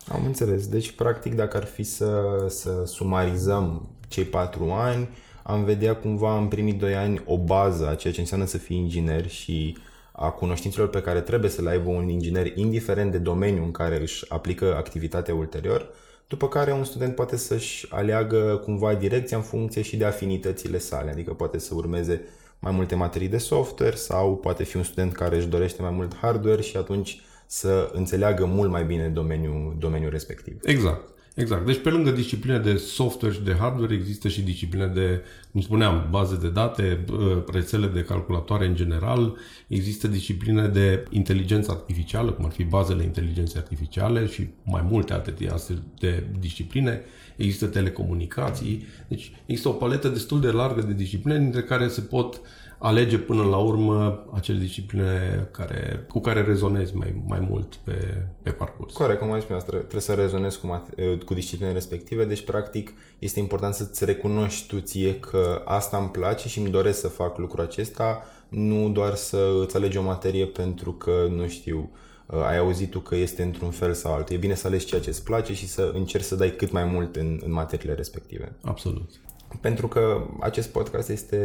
Am 0.07 0.25
înțeles. 0.25 0.67
Deci, 0.67 0.91
practic, 0.91 1.35
dacă 1.35 1.57
ar 1.57 1.65
fi 1.65 1.83
să, 1.83 2.21
să 2.47 2.83
sumarizăm 2.85 3.89
cei 4.07 4.23
patru 4.23 4.71
ani, 4.71 5.09
am 5.43 5.63
vedea 5.63 5.95
cumva 5.95 6.37
în 6.37 6.47
primii 6.47 6.73
doi 6.73 6.95
ani 6.95 7.21
o 7.25 7.37
bază 7.37 7.87
a 7.87 7.95
ceea 7.95 8.13
ce 8.13 8.19
înseamnă 8.19 8.45
să 8.45 8.57
fii 8.57 8.77
inginer 8.77 9.27
și 9.27 9.77
a 10.11 10.29
cunoștințelor 10.29 10.89
pe 10.89 11.01
care 11.01 11.21
trebuie 11.21 11.49
să 11.49 11.61
le 11.61 11.69
aibă 11.69 11.89
un 11.89 12.07
inginer, 12.07 12.57
indiferent 12.57 13.11
de 13.11 13.17
domeniul 13.17 13.63
în 13.63 13.71
care 13.71 14.01
își 14.01 14.31
aplică 14.31 14.75
activitatea 14.75 15.35
ulterior, 15.35 15.89
după 16.27 16.47
care 16.47 16.71
un 16.71 16.83
student 16.83 17.15
poate 17.15 17.37
să-și 17.37 17.87
aleagă 17.89 18.61
cumva 18.63 18.93
direcția 18.93 19.37
în 19.37 19.43
funcție 19.43 19.81
și 19.81 19.97
de 19.97 20.05
afinitățile 20.05 20.77
sale, 20.77 21.11
adică 21.11 21.33
poate 21.33 21.59
să 21.59 21.73
urmeze 21.75 22.21
mai 22.59 22.71
multe 22.71 22.95
materii 22.95 23.27
de 23.27 23.37
software 23.37 23.95
sau 23.95 24.37
poate 24.37 24.63
fi 24.63 24.77
un 24.77 24.83
student 24.83 25.13
care 25.13 25.35
își 25.37 25.47
dorește 25.47 25.81
mai 25.81 25.91
mult 25.91 26.15
hardware 26.15 26.61
și 26.61 26.77
atunci 26.77 27.21
să 27.45 27.89
înțeleagă 27.93 28.45
mult 28.45 28.69
mai 28.69 28.83
bine 28.83 29.07
domeniul, 29.07 29.75
domeniul 29.79 30.11
respectiv. 30.11 30.59
Exact. 30.63 31.09
Exact. 31.39 31.65
Deci 31.65 31.81
pe 31.81 31.89
lângă 31.89 32.11
discipline 32.11 32.57
de 32.57 32.75
software 32.75 33.33
și 33.33 33.41
de 33.41 33.55
hardware 33.59 33.93
există 33.93 34.27
și 34.27 34.41
discipline 34.41 34.85
de, 34.85 35.23
cum 35.51 35.61
spuneam, 35.61 36.07
baze 36.09 36.37
de 36.37 36.49
date, 36.49 37.05
rețele 37.51 37.87
de 37.87 38.01
calculatoare 38.03 38.65
în 38.65 38.75
general, 38.75 39.37
există 39.67 40.07
discipline 40.07 40.67
de 40.67 41.05
inteligență 41.09 41.71
artificială, 41.71 42.31
cum 42.31 42.45
ar 42.45 42.51
fi 42.51 42.63
bazele 42.63 43.03
inteligenței 43.03 43.61
artificiale 43.61 44.27
și 44.27 44.47
mai 44.63 44.85
multe 44.89 45.13
alte 45.13 45.33
de 45.99 46.23
discipline, 46.39 47.01
există 47.35 47.65
telecomunicații, 47.65 48.87
deci 49.07 49.31
există 49.45 49.69
o 49.69 49.71
paletă 49.71 50.07
destul 50.07 50.41
de 50.41 50.51
largă 50.51 50.81
de 50.81 50.93
discipline 50.93 51.39
dintre 51.39 51.61
care 51.61 51.87
se 51.87 52.01
pot 52.01 52.35
uh, 52.35 52.41
alege 52.79 53.17
până 53.17 53.43
la 53.43 53.57
urmă 53.57 54.25
acele 54.33 54.59
discipline 54.59 55.47
care, 55.51 56.05
cu 56.09 56.19
care 56.19 56.41
rezonezi 56.41 56.95
mai, 56.95 57.21
mai 57.27 57.39
mult 57.49 57.75
pe, 57.75 58.25
pe 58.41 58.51
parcurs. 58.51 58.93
Corect, 58.93 59.19
cum 59.19 59.31
ai 59.31 59.41
spus, 59.41 59.57
trebuie, 59.57 59.79
trebuie 59.79 60.01
să 60.01 60.13
rezonezi 60.13 60.59
cu, 60.59 60.83
cu 61.25 61.33
disciplinele 61.33 61.77
respective, 61.77 62.25
deci 62.25 62.43
practic 62.43 62.93
este 63.19 63.39
important 63.39 63.73
să-ți 63.73 64.05
recunoști 64.05 64.67
tu 64.67 64.79
ție 64.79 65.19
că 65.19 65.61
asta 65.65 65.97
îmi 65.97 66.09
place 66.09 66.47
și 66.47 66.59
îmi 66.59 66.69
doresc 66.69 66.99
să 66.99 67.07
fac 67.07 67.37
lucrul 67.37 67.63
acesta, 67.63 68.23
nu 68.49 68.89
doar 68.89 69.15
să 69.15 69.51
îți 69.61 69.75
alegi 69.75 69.97
o 69.97 70.03
materie 70.03 70.45
pentru 70.45 70.93
că, 70.93 71.27
nu 71.29 71.47
știu, 71.47 71.89
ai 72.25 72.57
auzit 72.57 72.89
tu 72.89 72.99
că 72.99 73.15
este 73.15 73.43
într-un 73.43 73.69
fel 73.71 73.93
sau 73.93 74.13
altul. 74.13 74.35
E 74.35 74.39
bine 74.39 74.55
să 74.55 74.67
alegi 74.67 74.85
ceea 74.85 75.01
ce 75.01 75.09
îți 75.09 75.23
place 75.23 75.53
și 75.53 75.67
să 75.67 75.91
încerci 75.93 76.23
să 76.23 76.35
dai 76.35 76.55
cât 76.55 76.71
mai 76.71 76.85
mult 76.85 77.15
în, 77.15 77.39
în 77.43 77.51
materiile 77.51 77.93
respective. 77.95 78.55
Absolut 78.61 79.09
pentru 79.61 79.87
că 79.87 80.27
acest 80.39 80.69
podcast 80.69 81.09
este 81.09 81.37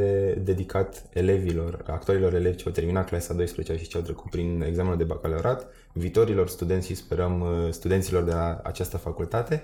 dedicat 0.45 1.07
elevilor, 1.13 1.85
actualilor 1.87 2.35
elevi 2.35 2.57
ce 2.57 2.65
au 2.67 2.73
terminat 2.73 3.09
clasa 3.09 3.35
12 3.35 3.77
și 3.77 3.89
ce 3.89 3.97
au 3.97 4.03
trecut 4.03 4.31
prin 4.31 4.65
examenul 4.67 4.97
de 4.97 5.05
bacalaureat, 5.05 5.67
viitorilor 5.93 6.49
studenți 6.49 6.87
și 6.87 6.95
sperăm 6.95 7.41
uh, 7.41 7.71
studenților 7.71 8.23
de 8.23 8.33
la 8.33 8.61
această 8.65 8.97
facultate. 8.97 9.63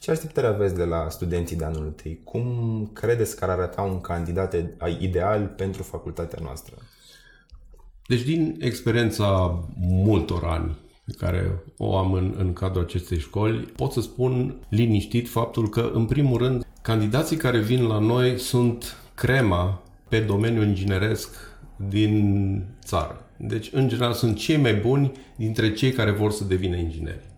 Ce 0.00 0.10
așteptări 0.10 0.46
aveți 0.46 0.74
de 0.74 0.84
la 0.84 1.08
studenții 1.08 1.56
de 1.56 1.64
anul 1.64 1.84
întâi? 1.84 2.20
Cum 2.24 2.90
credeți 2.92 3.36
că 3.36 3.44
ar 3.44 3.50
arăta 3.50 3.82
un 3.82 4.00
candidat 4.00 4.54
ideal 5.00 5.54
pentru 5.56 5.82
facultatea 5.82 6.38
noastră? 6.42 6.76
Deci 8.06 8.22
din 8.22 8.56
experiența 8.60 9.58
multor 9.80 10.44
ani 10.44 10.78
pe 11.04 11.12
care 11.18 11.62
o 11.76 11.96
am 11.96 12.12
în, 12.12 12.34
în 12.38 12.52
cadrul 12.52 12.82
acestei 12.82 13.18
școli, 13.18 13.58
pot 13.58 13.92
să 13.92 14.00
spun 14.00 14.54
liniștit 14.68 15.28
faptul 15.28 15.68
că, 15.68 15.90
în 15.94 16.06
primul 16.06 16.38
rând, 16.38 16.66
candidații 16.82 17.36
care 17.36 17.58
vin 17.58 17.86
la 17.86 17.98
noi 17.98 18.38
sunt 18.38 18.96
crema 19.14 19.82
pe 20.08 20.18
domeniul 20.18 20.66
ingineresc 20.66 21.36
din 21.76 22.64
țară. 22.84 23.24
Deci, 23.36 23.70
în 23.72 23.88
general, 23.88 24.12
sunt 24.12 24.36
cei 24.36 24.56
mai 24.56 24.74
buni 24.74 25.12
dintre 25.36 25.72
cei 25.72 25.92
care 25.92 26.10
vor 26.10 26.30
să 26.30 26.44
devină 26.44 26.76
ingineri. 26.76 27.28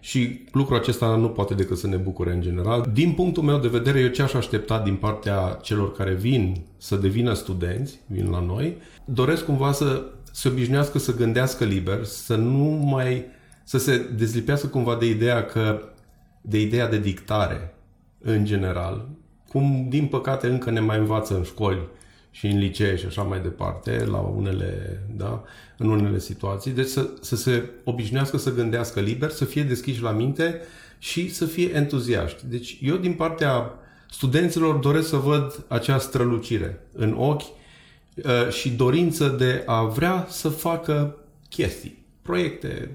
Și 0.00 0.44
lucrul 0.52 0.76
acesta 0.76 1.16
nu 1.16 1.28
poate 1.28 1.54
decât 1.54 1.78
să 1.78 1.86
ne 1.86 1.96
bucure 1.96 2.32
în 2.32 2.40
general. 2.40 2.90
Din 2.92 3.12
punctul 3.12 3.42
meu 3.42 3.58
de 3.58 3.68
vedere, 3.68 4.00
eu 4.00 4.08
ce 4.08 4.22
aș 4.22 4.34
aștepta 4.34 4.80
din 4.80 4.94
partea 4.94 5.58
celor 5.62 5.92
care 5.92 6.14
vin 6.14 6.60
să 6.76 6.96
devină 6.96 7.34
studenți, 7.34 8.00
vin 8.06 8.30
la 8.30 8.40
noi, 8.40 8.76
doresc 9.04 9.44
cumva 9.44 9.72
să 9.72 10.04
se 10.32 10.48
obișnuiască 10.48 10.98
să 10.98 11.14
gândească 11.14 11.64
liber, 11.64 12.04
să 12.04 12.36
nu 12.36 12.64
mai 12.64 13.24
să 13.64 13.78
se 13.78 14.10
dezlipească 14.16 14.66
cumva 14.66 14.96
de 14.96 15.06
ideea 15.06 15.44
că 15.44 15.82
de 16.40 16.60
ideea 16.60 16.88
de 16.88 16.98
dictare 16.98 17.74
în 18.20 18.44
general, 18.44 19.08
cum 19.48 19.86
din 19.88 20.06
păcate 20.06 20.46
încă 20.46 20.70
ne 20.70 20.80
mai 20.80 20.98
învață 20.98 21.36
în 21.36 21.42
școli 21.42 21.88
și 22.30 22.46
în 22.46 22.58
licee 22.58 22.96
și 22.96 23.06
așa 23.06 23.22
mai 23.22 23.40
departe, 23.40 24.04
la 24.04 24.18
unele, 24.18 25.02
da, 25.16 25.42
în 25.76 25.88
unele 25.88 26.18
situații. 26.18 26.70
Deci 26.70 26.86
să, 26.86 27.10
să 27.20 27.36
se 27.36 27.70
obișnuiască 27.84 28.36
să 28.36 28.54
gândească 28.54 29.00
liber, 29.00 29.30
să 29.30 29.44
fie 29.44 29.62
deschiși 29.62 30.02
la 30.02 30.10
minte 30.10 30.60
și 30.98 31.34
să 31.34 31.44
fie 31.44 31.74
entuziaști. 31.74 32.46
Deci 32.46 32.78
eu 32.82 32.96
din 32.96 33.12
partea 33.12 33.72
studenților 34.10 34.74
doresc 34.74 35.08
să 35.08 35.16
văd 35.16 35.64
acea 35.68 35.98
strălucire 35.98 36.80
în 36.92 37.14
ochi 37.18 37.42
uh, 37.42 38.48
și 38.50 38.70
dorință 38.70 39.28
de 39.28 39.62
a 39.66 39.84
vrea 39.84 40.26
să 40.28 40.48
facă 40.48 41.16
chestii, 41.48 42.04
proiecte, 42.22 42.90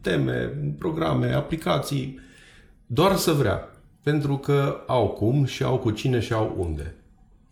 teme, 0.00 0.52
programe, 0.78 1.32
aplicații, 1.32 2.18
doar 2.86 3.16
să 3.16 3.32
vrea 3.32 3.68
pentru 4.02 4.36
că 4.36 4.84
au 4.86 5.08
cum 5.08 5.44
și 5.44 5.62
au 5.62 5.78
cu 5.78 5.90
cine 5.90 6.20
și 6.20 6.32
au 6.32 6.54
unde. 6.58 6.94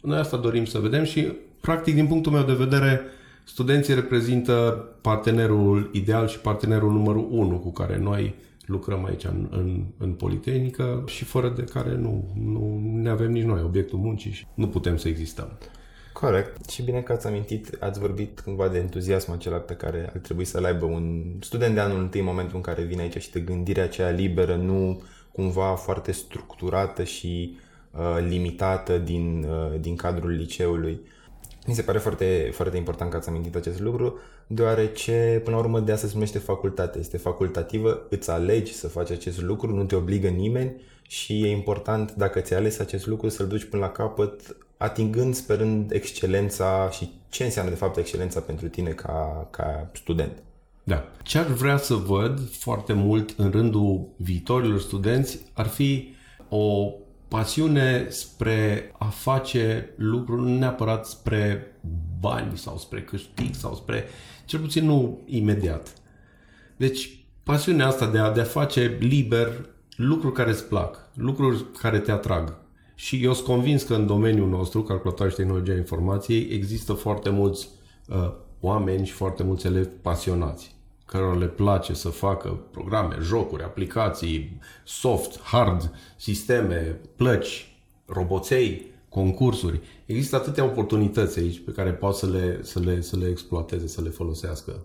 Noi 0.00 0.18
asta 0.18 0.36
dorim 0.36 0.64
să 0.64 0.78
vedem 0.78 1.04
și, 1.04 1.32
practic, 1.60 1.94
din 1.94 2.06
punctul 2.06 2.32
meu 2.32 2.42
de 2.42 2.52
vedere, 2.52 3.00
studenții 3.44 3.94
reprezintă 3.94 4.52
partenerul 5.00 5.90
ideal 5.92 6.28
și 6.28 6.38
partenerul 6.38 6.92
numărul 6.92 7.28
unu 7.30 7.58
cu 7.58 7.72
care 7.72 7.98
noi 7.98 8.34
lucrăm 8.66 9.04
aici 9.04 9.24
în, 9.24 9.48
în, 9.50 9.84
în 9.98 10.12
Politehnică 10.12 11.04
și 11.06 11.24
fără 11.24 11.48
de 11.48 11.64
care 11.64 11.94
nu, 11.94 12.24
nu 12.44 12.80
ne 12.94 13.08
avem 13.08 13.30
nici 13.30 13.44
noi 13.44 13.62
obiectul 13.62 13.98
muncii 13.98 14.30
și 14.30 14.46
nu 14.54 14.68
putem 14.68 14.96
să 14.96 15.08
existăm. 15.08 15.58
Corect. 16.12 16.70
Și 16.70 16.82
bine 16.82 17.00
că 17.00 17.12
ați 17.12 17.26
amintit, 17.26 17.76
ați 17.80 18.00
vorbit 18.00 18.40
cumva 18.40 18.68
de 18.68 18.78
entuziasmul 18.78 19.36
acela 19.36 19.56
pe 19.56 19.74
care 19.74 20.10
ar 20.14 20.20
trebui 20.20 20.44
să-l 20.44 20.64
aibă 20.64 20.84
un 20.84 21.24
student 21.40 21.74
de 21.74 21.80
anul 21.80 22.00
întâi 22.00 22.20
în 22.20 22.26
momentul 22.26 22.56
în 22.56 22.62
care 22.62 22.82
vine 22.82 23.02
aici 23.02 23.20
și 23.20 23.30
de 23.30 23.40
gândirea 23.40 23.84
aceea 23.84 24.10
liberă, 24.10 24.56
nu 24.56 25.02
cumva 25.32 25.74
foarte 25.74 26.12
structurată 26.12 27.04
și 27.04 27.56
uh, 27.90 28.26
limitată 28.28 28.98
din, 28.98 29.46
uh, 29.48 29.80
din 29.80 29.96
cadrul 29.96 30.30
liceului. 30.30 31.00
Mi 31.66 31.74
se 31.74 31.82
pare 31.82 31.98
foarte, 31.98 32.50
foarte 32.52 32.76
important 32.76 33.10
că 33.10 33.16
ați 33.16 33.28
amintit 33.28 33.54
acest 33.54 33.80
lucru, 33.80 34.18
deoarece, 34.46 35.40
până 35.44 35.56
la 35.56 35.62
urmă, 35.62 35.80
de 35.80 35.92
asta 35.92 36.06
se 36.06 36.12
numește 36.12 36.38
facultate. 36.38 36.98
Este 36.98 37.16
facultativă, 37.16 38.06
îți 38.10 38.30
alegi 38.30 38.72
să 38.72 38.88
faci 38.88 39.10
acest 39.10 39.42
lucru, 39.42 39.74
nu 39.74 39.84
te 39.84 39.94
obligă 39.94 40.28
nimeni 40.28 40.80
și 41.02 41.42
e 41.42 41.50
important, 41.50 42.14
dacă 42.14 42.40
ți-ai 42.40 42.58
ales 42.58 42.78
acest 42.78 43.06
lucru, 43.06 43.28
să-l 43.28 43.46
duci 43.46 43.64
până 43.64 43.82
la 43.82 43.90
capăt, 43.90 44.56
atingând, 44.76 45.34
sperând 45.34 45.92
excelența 45.92 46.90
și 46.90 47.12
ce 47.28 47.44
înseamnă, 47.44 47.70
de 47.70 47.78
fapt, 47.78 47.96
excelența 47.96 48.40
pentru 48.40 48.68
tine 48.68 48.90
ca, 48.90 49.48
ca 49.50 49.90
student. 49.92 50.42
Da. 50.88 51.08
Ce 51.22 51.38
ar 51.38 51.46
vrea 51.46 51.76
să 51.76 51.94
văd 51.94 52.50
foarte 52.50 52.92
mult 52.92 53.34
în 53.36 53.50
rândul 53.50 54.08
viitorilor 54.16 54.80
studenți 54.80 55.40
ar 55.52 55.66
fi 55.66 56.14
o 56.48 56.92
pasiune 57.28 58.06
spre 58.08 58.90
a 58.98 59.04
face 59.04 59.94
lucruri 59.96 60.42
nu 60.42 60.58
neapărat 60.58 61.06
spre 61.06 61.66
bani 62.20 62.56
sau 62.56 62.78
spre 62.78 63.02
câștig 63.02 63.54
sau 63.54 63.74
spre, 63.74 64.04
cel 64.44 64.60
puțin 64.60 64.84
nu 64.84 65.20
imediat. 65.26 65.92
Deci, 66.76 67.24
pasiunea 67.42 67.86
asta 67.86 68.06
de 68.06 68.18
a, 68.18 68.32
de 68.32 68.40
a 68.40 68.44
face 68.44 68.96
liber 69.00 69.68
lucruri 69.96 70.34
care 70.34 70.50
îți 70.50 70.64
plac, 70.64 71.10
lucruri 71.14 71.64
care 71.78 71.98
te 71.98 72.10
atrag. 72.10 72.56
Și 72.94 73.24
eu 73.24 73.32
sunt 73.32 73.46
convins 73.46 73.82
că 73.82 73.94
în 73.94 74.06
domeniul 74.06 74.48
nostru, 74.48 74.82
calculatoare 74.82 75.30
și 75.30 75.36
tehnologia 75.36 75.74
informației, 75.74 76.48
există 76.50 76.92
foarte 76.92 77.30
mulți 77.30 77.68
uh, 78.08 78.32
oameni 78.60 79.06
și 79.06 79.12
foarte 79.12 79.42
mulți 79.42 79.66
elevi 79.66 79.88
pasionați 80.02 80.76
cărora 81.08 81.38
le 81.38 81.46
place 81.46 81.94
să 81.94 82.08
facă 82.08 82.60
programe, 82.70 83.16
jocuri, 83.22 83.62
aplicații, 83.62 84.60
soft, 84.84 85.40
hard, 85.40 85.94
sisteme, 86.16 87.00
plăci, 87.16 87.76
roboței, 88.06 88.86
concursuri. 89.08 89.80
Există 90.06 90.36
atâtea 90.36 90.64
oportunități 90.64 91.38
aici 91.38 91.64
pe 91.64 91.70
care 91.70 91.92
pot 91.92 92.14
să 92.14 92.26
le, 92.26 92.58
să 92.62 92.78
le, 92.78 93.00
să 93.00 93.16
le 93.16 93.28
exploateze, 93.28 93.86
să 93.86 94.00
le 94.00 94.08
folosească. 94.08 94.84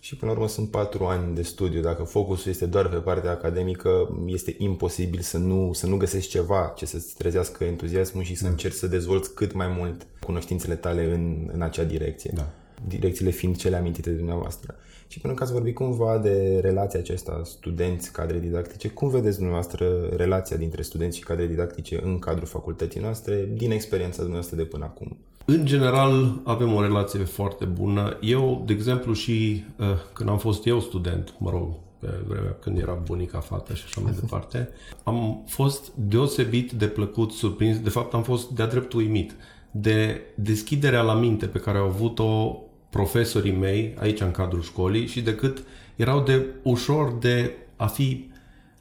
Și 0.00 0.16
până 0.16 0.30
la 0.30 0.36
urmă 0.36 0.48
sunt 0.48 0.70
patru 0.70 1.04
ani 1.04 1.34
de 1.34 1.42
studiu. 1.42 1.80
Dacă 1.80 2.02
focusul 2.02 2.50
este 2.50 2.66
doar 2.66 2.88
pe 2.88 2.96
partea 2.96 3.30
academică, 3.30 4.18
este 4.26 4.54
imposibil 4.58 5.20
să 5.20 5.38
nu, 5.38 5.72
să 5.72 5.86
nu 5.86 5.96
găsești 5.96 6.30
ceva 6.30 6.72
ce 6.76 6.86
să-ți 6.86 7.14
trezească 7.14 7.64
entuziasmul 7.64 8.22
și 8.22 8.34
să 8.34 8.44
da. 8.44 8.50
încerci 8.50 8.74
să 8.74 8.86
dezvolți 8.86 9.34
cât 9.34 9.52
mai 9.52 9.68
mult 9.78 10.06
cunoștințele 10.20 10.74
tale 10.74 11.14
în, 11.14 11.50
în 11.52 11.62
acea 11.62 11.84
direcție. 11.84 12.30
Da. 12.34 12.48
Direcțiile 12.86 13.30
fiind 13.30 13.56
cele 13.56 13.76
amintite 13.76 14.10
de 14.10 14.16
dumneavoastră. 14.16 14.74
Și 15.12 15.20
până 15.20 15.34
că 15.34 15.42
ați 15.42 15.52
vorbit 15.52 15.74
cumva 15.74 16.18
de 16.18 16.58
relația 16.62 17.00
aceasta 17.00 17.40
studenți-cadre 17.44 18.38
didactice, 18.38 18.88
cum 18.88 19.08
vedeți 19.08 19.36
dumneavoastră 19.36 20.08
relația 20.16 20.56
dintre 20.56 20.82
studenți 20.82 21.16
și 21.16 21.22
cadre 21.22 21.46
didactice 21.46 22.00
în 22.04 22.18
cadrul 22.18 22.46
facultății 22.46 23.00
noastre, 23.00 23.48
din 23.52 23.70
experiența 23.70 24.16
dumneavoastră 24.16 24.56
de 24.56 24.64
până 24.64 24.84
acum? 24.84 25.16
În 25.44 25.64
general, 25.64 26.40
avem 26.44 26.74
o 26.74 26.82
relație 26.82 27.24
foarte 27.24 27.64
bună. 27.64 28.18
Eu, 28.20 28.62
de 28.66 28.72
exemplu, 28.72 29.12
și 29.12 29.64
uh, 29.78 29.86
când 30.12 30.28
am 30.28 30.38
fost 30.38 30.66
eu 30.66 30.80
student, 30.80 31.34
mă 31.38 31.50
rog, 31.50 31.74
pe 31.98 32.08
vremea 32.26 32.56
când 32.60 32.78
era 32.78 32.92
bunica 32.92 33.38
fată 33.38 33.74
și 33.74 33.82
așa 33.86 34.00
mai 34.00 34.12
departe, 34.20 34.68
am 35.04 35.44
fost 35.46 35.92
deosebit 35.94 36.72
de 36.72 36.86
plăcut 36.86 37.32
surprins, 37.32 37.80
de 37.80 37.90
fapt 37.90 38.14
am 38.14 38.22
fost 38.22 38.50
de-a 38.50 38.66
dreptul 38.66 39.00
uimit 39.00 39.34
de 39.70 40.20
deschiderea 40.34 41.02
la 41.02 41.14
minte 41.14 41.46
pe 41.46 41.58
care 41.58 41.78
au 41.78 41.84
avut-o 41.84 42.62
profesorii 42.92 43.52
mei 43.52 43.94
aici 43.98 44.20
în 44.20 44.30
cadrul 44.30 44.62
școlii 44.62 45.06
și 45.06 45.20
de 45.20 45.34
cât 45.34 45.64
erau 45.96 46.22
de 46.22 46.46
ușor 46.62 47.12
de 47.12 47.52
a 47.76 47.86
fi 47.86 48.30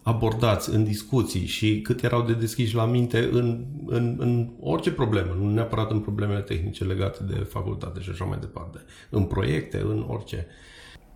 abordați 0.02 0.70
în 0.70 0.84
discuții 0.84 1.46
și 1.46 1.82
cât 1.82 2.04
erau 2.04 2.22
de 2.22 2.34
deschiși 2.34 2.76
la 2.76 2.86
minte 2.86 3.30
în, 3.32 3.66
în, 3.86 4.16
în 4.20 4.50
orice 4.60 4.92
problemă, 4.92 5.38
nu 5.40 5.50
neapărat 5.50 5.92
în 5.92 6.00
problemele 6.00 6.40
tehnice 6.40 6.84
legate 6.84 7.24
de 7.24 7.36
facultate 7.36 8.00
și 8.02 8.10
așa 8.10 8.24
mai 8.24 8.38
departe, 8.40 8.80
în 9.10 9.24
proiecte, 9.24 9.78
în 9.78 10.06
orice. 10.08 10.48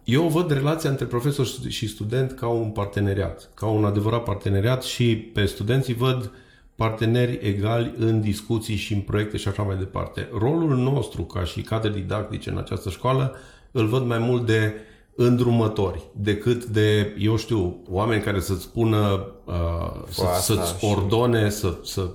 Eu 0.04 0.28
văd 0.28 0.52
relația 0.52 0.90
între 0.90 1.06
profesor 1.06 1.46
și 1.68 1.88
student 1.88 2.32
ca 2.32 2.48
un 2.48 2.70
parteneriat, 2.70 3.50
ca 3.54 3.66
un 3.66 3.86
adevărat 3.86 4.24
parteneriat 4.24 4.84
și 4.84 5.16
pe 5.16 5.46
studenții 5.46 5.94
văd 5.94 6.32
parteneri 6.76 7.40
egali 7.42 7.94
în 7.98 8.22
discuții 8.22 8.76
și 8.76 8.94
în 8.94 9.00
proiecte 9.00 9.38
și 9.38 9.48
așa 9.48 9.64
mai 9.64 9.78
departe. 9.78 10.30
Rolul 10.40 10.76
nostru 10.76 11.22
ca 11.22 11.44
și 11.44 11.62
cadre 11.62 11.90
didactice 11.90 12.50
în 12.50 12.58
această 12.58 12.90
școală 12.90 13.36
îl 13.72 13.88
văd 13.88 14.06
mai 14.06 14.20
mult 14.20 14.46
de 14.46 14.74
îndrumători 15.16 16.04
decât 16.16 16.66
de, 16.66 17.16
eu 17.18 17.38
știu, 17.38 17.78
oameni 17.90 18.22
care 18.22 18.40
să-ți 18.40 18.62
spună, 18.62 19.26
uh, 19.46 20.04
să, 20.10 20.24
să-ți 20.42 20.86
ordone, 20.86 21.44
și... 21.44 21.52
să, 21.52 21.78
să 21.84 22.10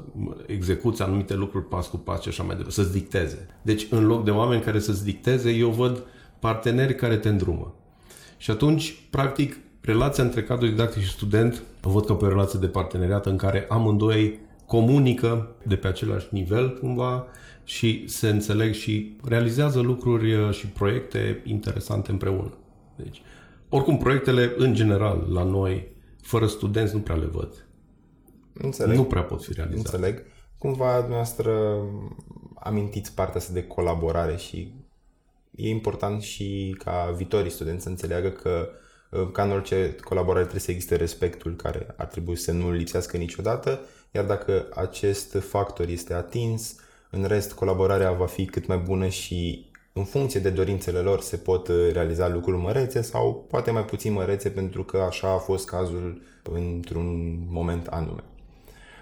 execuți 0.46 1.02
anumite 1.02 1.34
lucruri 1.34 1.64
pas 1.64 1.86
cu 1.86 1.96
pas 1.96 2.20
și 2.20 2.28
așa 2.28 2.42
mai 2.42 2.56
departe, 2.56 2.74
să-ți 2.74 2.92
dicteze. 2.92 3.48
Deci, 3.62 3.86
în 3.90 4.06
loc 4.06 4.24
de 4.24 4.30
oameni 4.30 4.62
care 4.62 4.78
să-ți 4.78 5.04
dicteze, 5.04 5.50
eu 5.50 5.68
văd 5.68 6.02
parteneri 6.38 6.94
care 6.94 7.16
te 7.16 7.28
îndrumă. 7.28 7.74
Și 8.36 8.50
atunci, 8.50 9.02
practic, 9.10 9.56
relația 9.80 10.24
între 10.24 10.42
cadru 10.42 10.66
didactic 10.66 11.02
și 11.02 11.10
student 11.10 11.62
o 11.84 11.90
văd 11.90 12.06
ca 12.06 12.14
pe 12.14 12.24
o 12.24 12.28
relație 12.28 12.58
de 12.58 12.66
parteneriat 12.66 13.26
în 13.26 13.36
care 13.36 13.66
amândoi 13.68 14.38
comunică 14.70 15.56
de 15.66 15.76
pe 15.76 15.86
același 15.86 16.26
nivel 16.30 16.78
cumva 16.78 17.26
și 17.64 18.08
se 18.08 18.28
înțeleg 18.28 18.72
și 18.74 19.16
realizează 19.24 19.80
lucruri 19.80 20.34
uh, 20.34 20.50
și 20.52 20.66
proiecte 20.66 21.42
interesante 21.44 22.10
împreună. 22.10 22.58
Deci, 22.96 23.22
oricum, 23.68 23.98
proiectele, 23.98 24.54
în 24.56 24.74
general, 24.74 25.26
la 25.32 25.42
noi, 25.42 25.92
fără 26.22 26.46
studenți, 26.46 26.94
nu 26.94 27.00
prea 27.00 27.16
le 27.16 27.26
văd. 27.26 27.66
Înțeleg. 28.52 28.96
Nu 28.96 29.04
prea 29.04 29.22
pot 29.22 29.44
fi 29.44 29.52
realizate. 29.52 29.96
Înțeleg. 29.96 30.22
Cumva, 30.58 31.06
noastră 31.08 31.82
amintiți 32.54 33.14
partea 33.14 33.40
asta 33.40 33.52
de 33.52 33.66
colaborare 33.66 34.36
și 34.36 34.74
e 35.50 35.68
important 35.68 36.22
și 36.22 36.76
ca 36.78 37.14
viitorii 37.16 37.50
studenți 37.50 37.82
să 37.82 37.88
înțeleagă 37.88 38.28
că 38.28 38.68
ca 39.32 39.42
în 39.42 39.50
orice 39.50 39.96
colaborare 40.04 40.40
trebuie 40.40 40.62
să 40.62 40.70
existe 40.70 40.96
respectul 40.96 41.56
care 41.56 41.86
ar 41.96 42.06
trebui 42.06 42.36
să 42.36 42.52
nu 42.52 42.70
lipsească 42.70 43.16
niciodată, 43.16 43.80
iar 44.10 44.24
dacă 44.24 44.68
acest 44.74 45.36
factor 45.48 45.88
este 45.88 46.14
atins, 46.14 46.74
în 47.10 47.24
rest 47.24 47.52
colaborarea 47.52 48.12
va 48.12 48.26
fi 48.26 48.44
cât 48.44 48.66
mai 48.66 48.78
bună 48.78 49.08
și 49.08 49.70
în 49.92 50.04
funcție 50.04 50.40
de 50.40 50.50
dorințele 50.50 50.98
lor 50.98 51.20
se 51.20 51.36
pot 51.36 51.68
uh, 51.68 51.92
realiza 51.92 52.28
lucruri 52.28 52.62
mărețe 52.62 53.00
sau 53.02 53.46
poate 53.48 53.70
mai 53.70 53.84
puțin 53.84 54.12
mărețe 54.12 54.48
pentru 54.50 54.84
că 54.84 54.96
așa 54.96 55.32
a 55.32 55.36
fost 55.36 55.66
cazul 55.66 56.22
într-un 56.42 57.38
moment 57.48 57.86
anume. 57.86 58.24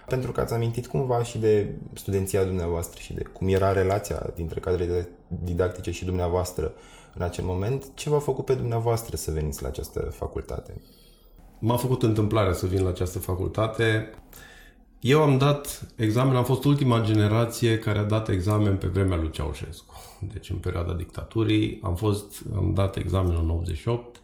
Pentru 0.06 0.32
că 0.32 0.40
ați 0.40 0.52
amintit 0.52 0.86
cumva 0.86 1.22
și 1.22 1.38
de 1.38 1.74
studenția 1.92 2.44
dumneavoastră 2.44 3.00
și 3.00 3.12
de 3.12 3.22
cum 3.22 3.48
era 3.48 3.72
relația 3.72 4.32
dintre 4.34 4.60
cadrele 4.60 5.08
didactice 5.44 5.90
și 5.90 6.04
dumneavoastră 6.04 6.72
în 7.14 7.22
acel 7.22 7.44
moment, 7.44 7.84
ce 7.94 8.10
v-a 8.10 8.18
făcut 8.18 8.44
pe 8.44 8.54
dumneavoastră 8.54 9.16
să 9.16 9.30
veniți 9.30 9.62
la 9.62 9.68
această 9.68 10.00
facultate? 10.00 10.80
M-a 11.58 11.76
făcut 11.76 12.02
întâmplarea 12.02 12.52
să 12.52 12.66
vin 12.66 12.82
la 12.82 12.88
această 12.88 13.18
facultate. 13.18 14.10
Eu 15.00 15.22
am 15.22 15.38
dat 15.38 15.86
examen, 15.96 16.36
am 16.36 16.44
fost 16.44 16.64
ultima 16.64 17.00
generație 17.00 17.78
care 17.78 17.98
a 17.98 18.04
dat 18.04 18.28
examen 18.28 18.76
pe 18.76 18.86
vremea 18.86 19.16
lui 19.16 19.30
Ceaușescu. 19.30 19.94
Deci 20.32 20.50
în 20.50 20.56
perioada 20.56 20.92
dictaturii 20.92 21.80
am 21.82 21.94
fost, 21.94 22.42
am 22.56 22.74
dat 22.74 22.96
examenul 22.96 23.42
în 23.42 23.50
88, 23.50 24.22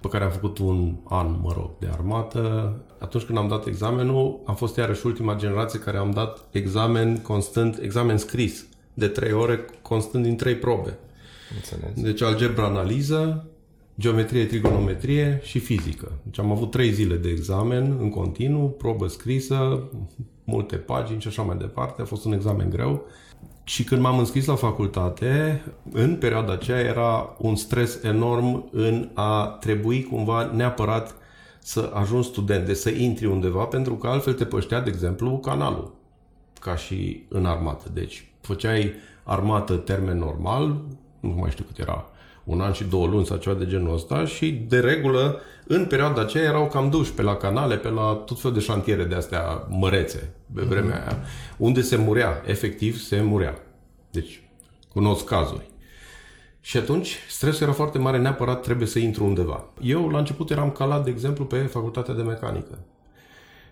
pe 0.00 0.08
care 0.08 0.24
am 0.24 0.30
făcut 0.30 0.58
un 0.58 0.96
an, 1.04 1.38
mă 1.42 1.52
rog, 1.56 1.70
de 1.78 1.88
armată. 1.92 2.74
Atunci 2.98 3.24
când 3.24 3.38
am 3.38 3.48
dat 3.48 3.66
examenul, 3.66 4.40
am 4.44 4.54
fost 4.54 4.76
iarăși 4.76 5.06
ultima 5.06 5.34
generație 5.34 5.78
care 5.78 5.96
am 5.96 6.10
dat 6.10 6.44
examen 6.50 7.22
constant, 7.22 7.78
examen 7.78 8.18
scris, 8.18 8.66
de 8.94 9.08
trei 9.08 9.32
ore, 9.32 9.64
constant 9.82 10.24
din 10.24 10.36
trei 10.36 10.54
probe. 10.54 10.98
Înțeles. 11.54 12.02
Deci 12.02 12.22
algebra 12.22 12.64
analiză, 12.64 13.46
geometrie, 13.98 14.46
trigonometrie 14.46 15.40
și 15.42 15.58
fizică. 15.58 16.12
Deci 16.22 16.38
am 16.38 16.50
avut 16.50 16.70
trei 16.70 16.92
zile 16.92 17.16
de 17.16 17.28
examen 17.28 17.96
în 18.00 18.10
continuu, 18.10 18.68
probă 18.68 19.06
scrisă, 19.06 19.82
multe 20.44 20.76
pagini 20.76 21.20
și 21.20 21.28
așa 21.28 21.42
mai 21.42 21.56
departe. 21.56 22.02
A 22.02 22.04
fost 22.04 22.24
un 22.24 22.32
examen 22.32 22.70
greu. 22.70 23.06
Și 23.64 23.84
când 23.84 24.00
m-am 24.00 24.18
înscris 24.18 24.46
la 24.46 24.54
facultate, 24.54 25.62
în 25.92 26.16
perioada 26.16 26.52
aceea 26.52 26.78
era 26.78 27.36
un 27.38 27.56
stres 27.56 28.02
enorm 28.02 28.68
în 28.72 29.10
a 29.14 29.56
trebui 29.60 30.02
cumva 30.02 30.50
neapărat 30.54 31.14
să 31.58 31.90
ajungi 31.94 32.28
student, 32.28 32.66
de 32.66 32.74
să 32.74 32.90
intri 32.90 33.26
undeva, 33.26 33.64
pentru 33.64 33.94
că 33.94 34.06
altfel 34.06 34.32
te 34.32 34.44
păștea, 34.44 34.80
de 34.80 34.90
exemplu, 34.90 35.38
canalul, 35.38 35.94
ca 36.60 36.76
și 36.76 37.24
în 37.28 37.44
armată. 37.44 37.90
Deci 37.92 38.32
făceai 38.40 38.92
armată 39.22 39.76
termen 39.76 40.18
normal, 40.18 40.80
nu 41.22 41.34
mai 41.38 41.50
știu 41.50 41.64
cât 41.64 41.78
era, 41.78 42.06
un 42.44 42.60
an 42.60 42.72
și 42.72 42.84
două 42.84 43.06
luni 43.06 43.26
sau 43.26 43.36
ceva 43.36 43.58
de 43.58 43.66
genul 43.66 43.94
ăsta 43.94 44.24
și 44.24 44.50
de 44.50 44.80
regulă 44.80 45.40
în 45.66 45.86
perioada 45.86 46.20
aceea 46.20 46.44
erau 46.44 46.66
cam 46.66 46.90
duși 46.90 47.12
pe 47.12 47.22
la 47.22 47.36
canale, 47.36 47.76
pe 47.76 47.88
la 47.88 48.22
tot 48.26 48.40
felul 48.40 48.56
de 48.56 48.62
șantiere 48.62 49.04
de 49.04 49.14
astea 49.14 49.66
mărețe 49.68 50.34
pe 50.54 50.62
vremea 50.62 51.04
mm-hmm. 51.04 51.08
aia, 51.08 51.18
unde 51.56 51.80
se 51.80 51.96
murea, 51.96 52.42
efectiv 52.46 52.98
se 52.98 53.20
murea. 53.20 53.58
Deci, 54.10 54.42
cunosc 54.92 55.24
cazuri. 55.24 55.70
Și 56.60 56.76
atunci, 56.76 57.18
stresul 57.28 57.62
era 57.62 57.72
foarte 57.72 57.98
mare, 57.98 58.18
neapărat 58.18 58.62
trebuie 58.62 58.86
să 58.86 58.98
intru 58.98 59.24
undeva. 59.24 59.64
Eu, 59.80 60.08
la 60.08 60.18
început, 60.18 60.50
eram 60.50 60.70
calat, 60.70 61.04
de 61.04 61.10
exemplu, 61.10 61.44
pe 61.44 61.58
facultatea 61.58 62.14
de 62.14 62.22
mecanică. 62.22 62.78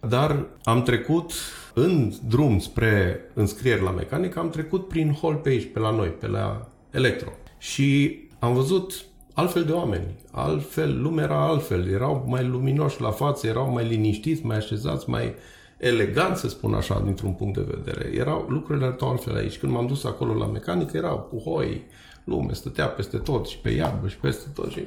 Dar 0.08 0.46
am 0.64 0.82
trecut 0.82 1.32
în 1.74 2.12
drum 2.28 2.58
spre 2.58 3.20
înscrieri 3.34 3.82
la 3.82 3.90
mecanică, 3.90 4.38
am 4.38 4.50
trecut 4.50 4.88
prin 4.88 5.12
hol 5.12 5.34
pe 5.34 5.48
aici, 5.48 5.72
pe 5.72 5.78
la 5.78 5.90
noi, 5.90 6.08
pe 6.08 6.26
la 6.26 6.68
electro. 6.90 7.30
Și 7.60 8.18
am 8.38 8.54
văzut 8.54 9.04
altfel 9.34 9.64
de 9.64 9.72
oameni, 9.72 10.14
altfel, 10.30 11.02
lumea 11.02 11.24
era 11.24 11.46
altfel, 11.48 11.88
erau 11.88 12.24
mai 12.26 12.44
luminoși 12.44 13.00
la 13.00 13.10
față, 13.10 13.46
erau 13.46 13.70
mai 13.72 13.84
liniștiți, 13.84 14.46
mai 14.46 14.56
așezați, 14.56 15.10
mai 15.10 15.34
eleganți, 15.78 16.40
să 16.40 16.48
spun 16.48 16.74
așa, 16.74 17.00
dintr-un 17.04 17.32
punct 17.32 17.54
de 17.54 17.76
vedere. 17.76 18.16
Erau 18.16 18.46
lucrurile 18.48 18.86
erau 18.86 19.10
altfel 19.10 19.36
aici. 19.36 19.58
Când 19.58 19.72
m-am 19.72 19.86
dus 19.86 20.04
acolo 20.04 20.34
la 20.34 20.46
mecanică, 20.46 20.96
erau 20.96 21.28
puhoi, 21.30 21.86
lume, 22.24 22.52
stătea 22.52 22.86
peste 22.86 23.16
tot 23.16 23.46
și 23.46 23.58
pe 23.58 23.70
iarbă 23.70 24.08
și 24.08 24.16
peste 24.16 24.48
tot. 24.54 24.70
Și 24.70 24.80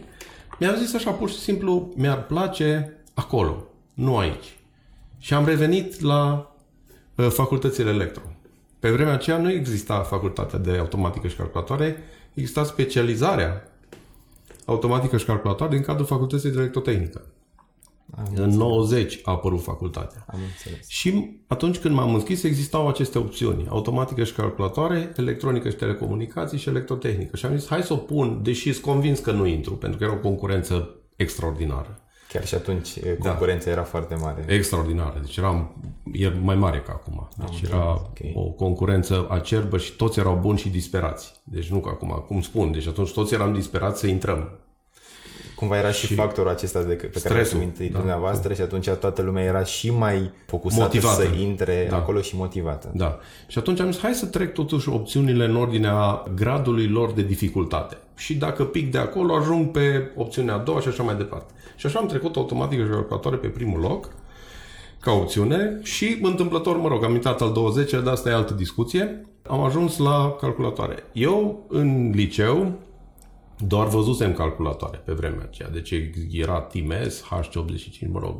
mi-am 0.59 0.75
zis 0.75 0.93
așa, 0.93 1.11
pur 1.11 1.29
și 1.29 1.39
simplu, 1.39 1.93
mi-ar 1.95 2.25
place 2.25 2.97
acolo, 3.13 3.63
nu 3.93 4.17
aici. 4.17 4.57
Și 5.17 5.33
am 5.33 5.45
revenit 5.45 6.01
la 6.01 6.53
uh, 7.15 7.27
facultățile 7.27 7.89
electro. 7.89 8.23
Pe 8.79 8.91
vremea 8.91 9.13
aceea 9.13 9.37
nu 9.37 9.51
exista 9.51 9.99
facultatea 9.99 10.59
de 10.59 10.77
automatică 10.77 11.27
și 11.27 11.35
calculatoare, 11.35 11.97
exista 12.33 12.63
specializarea 12.63 13.67
automatică 14.65 15.17
și 15.17 15.25
calculatoare 15.25 15.75
din 15.75 15.83
cadrul 15.83 16.05
facultății 16.05 16.51
de 16.51 16.57
electrotehnică. 16.57 17.25
Am 18.17 18.33
în 18.35 18.49
90 18.49 19.19
a 19.23 19.31
apărut 19.31 19.61
facultatea. 19.61 20.25
Am 20.27 20.39
înțeles. 20.51 20.87
Și 20.87 21.39
atunci 21.47 21.77
când 21.77 21.95
m-am 21.95 22.13
înscris 22.13 22.43
existau 22.43 22.87
aceste 22.87 23.17
opțiuni. 23.17 23.67
Automatică 23.69 24.23
și 24.23 24.33
calculatoare, 24.33 25.13
electronică 25.15 25.69
și 25.69 25.75
telecomunicații 25.75 26.57
și 26.57 26.69
electrotehnică. 26.69 27.35
Și 27.35 27.45
am 27.45 27.57
zis, 27.57 27.67
hai 27.67 27.83
să 27.83 27.93
o 27.93 27.97
pun, 27.97 28.39
deși 28.43 28.71
sunt 28.71 28.85
convins 28.85 29.19
că 29.19 29.31
nu 29.31 29.45
intru, 29.45 29.75
pentru 29.75 29.97
că 29.97 30.03
era 30.03 30.13
o 30.13 30.17
concurență 30.17 30.95
extraordinară. 31.15 32.02
Chiar 32.33 32.45
și 32.45 32.55
atunci 32.55 32.99
da. 32.99 33.29
concurența 33.29 33.65
da. 33.65 33.71
era 33.71 33.83
foarte 33.83 34.15
mare. 34.15 34.45
Extraordinară. 34.47 35.19
Deci 35.21 35.37
era 35.37 35.71
e 36.11 36.31
mai 36.41 36.55
mare 36.55 36.83
ca 36.85 36.91
acum. 36.91 37.29
Deci 37.37 37.71
Am 37.71 37.79
era 37.79 37.91
okay. 37.91 38.33
o 38.35 38.41
concurență 38.41 39.27
acerbă 39.29 39.77
și 39.77 39.91
toți 39.91 40.19
erau 40.19 40.37
buni 40.41 40.57
și 40.57 40.69
disperați. 40.69 41.33
Deci 41.43 41.69
nu 41.69 41.79
ca 41.79 41.89
acum, 41.89 42.23
cum 42.27 42.41
spun. 42.41 42.71
Deci 42.71 42.87
atunci 42.87 43.11
toți 43.11 43.33
eram 43.33 43.53
disperați 43.53 43.99
să 43.99 44.07
intrăm. 44.07 44.49
Cumva 45.55 45.77
era 45.77 45.91
și, 45.91 46.05
și 46.05 46.13
factorul 46.13 46.51
acesta 46.51 46.83
de, 46.83 46.93
pe 46.93 47.07
stresul, 47.07 47.21
care 47.29 47.39
l-ați 47.39 47.55
amintit 47.55 47.91
da, 47.91 47.97
dumneavoastră 47.97 48.47
da. 48.47 48.53
și 48.55 48.61
atunci 48.61 48.89
toată 48.89 49.21
lumea 49.21 49.43
era 49.43 49.63
și 49.63 49.91
mai 49.91 50.31
focusată 50.45 50.83
motivată. 50.83 51.21
să 51.21 51.27
intre 51.39 51.87
da. 51.89 51.95
acolo 51.95 52.21
și 52.21 52.35
motivată. 52.35 52.91
Da. 52.93 53.19
Și 53.47 53.57
atunci 53.57 53.79
am 53.79 53.91
zis, 53.91 54.01
hai 54.01 54.13
să 54.13 54.25
trec 54.25 54.53
totuși 54.53 54.89
opțiunile 54.89 55.45
în 55.45 55.55
ordinea 55.55 56.23
gradului 56.35 56.87
lor 56.87 57.11
de 57.11 57.21
dificultate. 57.21 57.97
Și 58.15 58.35
dacă 58.35 58.63
pic 58.63 58.91
de 58.91 58.97
acolo, 58.97 59.35
ajung 59.35 59.71
pe 59.71 60.11
opțiunea 60.15 60.53
a 60.53 60.57
doua 60.57 60.79
și 60.79 60.87
așa 60.87 61.03
mai 61.03 61.15
departe. 61.15 61.53
Și 61.75 61.85
așa 61.85 61.99
am 61.99 62.07
trecut 62.07 62.35
automatic 62.35 62.79
și 62.79 62.89
calculatoare 62.89 63.35
pe 63.35 63.47
primul 63.47 63.79
loc 63.79 64.09
ca 64.99 65.11
opțiune 65.11 65.79
și 65.83 66.19
întâmplător, 66.21 66.77
mă 66.77 66.87
rog, 66.87 67.03
am 67.03 67.13
intrat 67.13 67.41
al 67.41 67.53
20 67.53 67.91
dar 67.91 68.07
asta 68.07 68.29
e 68.29 68.33
altă 68.33 68.53
discuție, 68.53 69.25
am 69.47 69.61
ajuns 69.61 69.97
la 69.97 70.35
calculatoare. 70.39 71.03
Eu, 71.13 71.65
în 71.69 72.11
liceu, 72.13 72.79
Doar 73.67 73.87
văzusem 73.87 74.33
calculatoare 74.33 75.01
pe 75.05 75.11
vremea 75.11 75.43
aceea. 75.43 75.69
Deci 75.69 75.93
era 76.31 76.59
TMS, 76.59 77.23
H85, 77.23 78.11
mă 78.11 78.19
rog, 78.19 78.35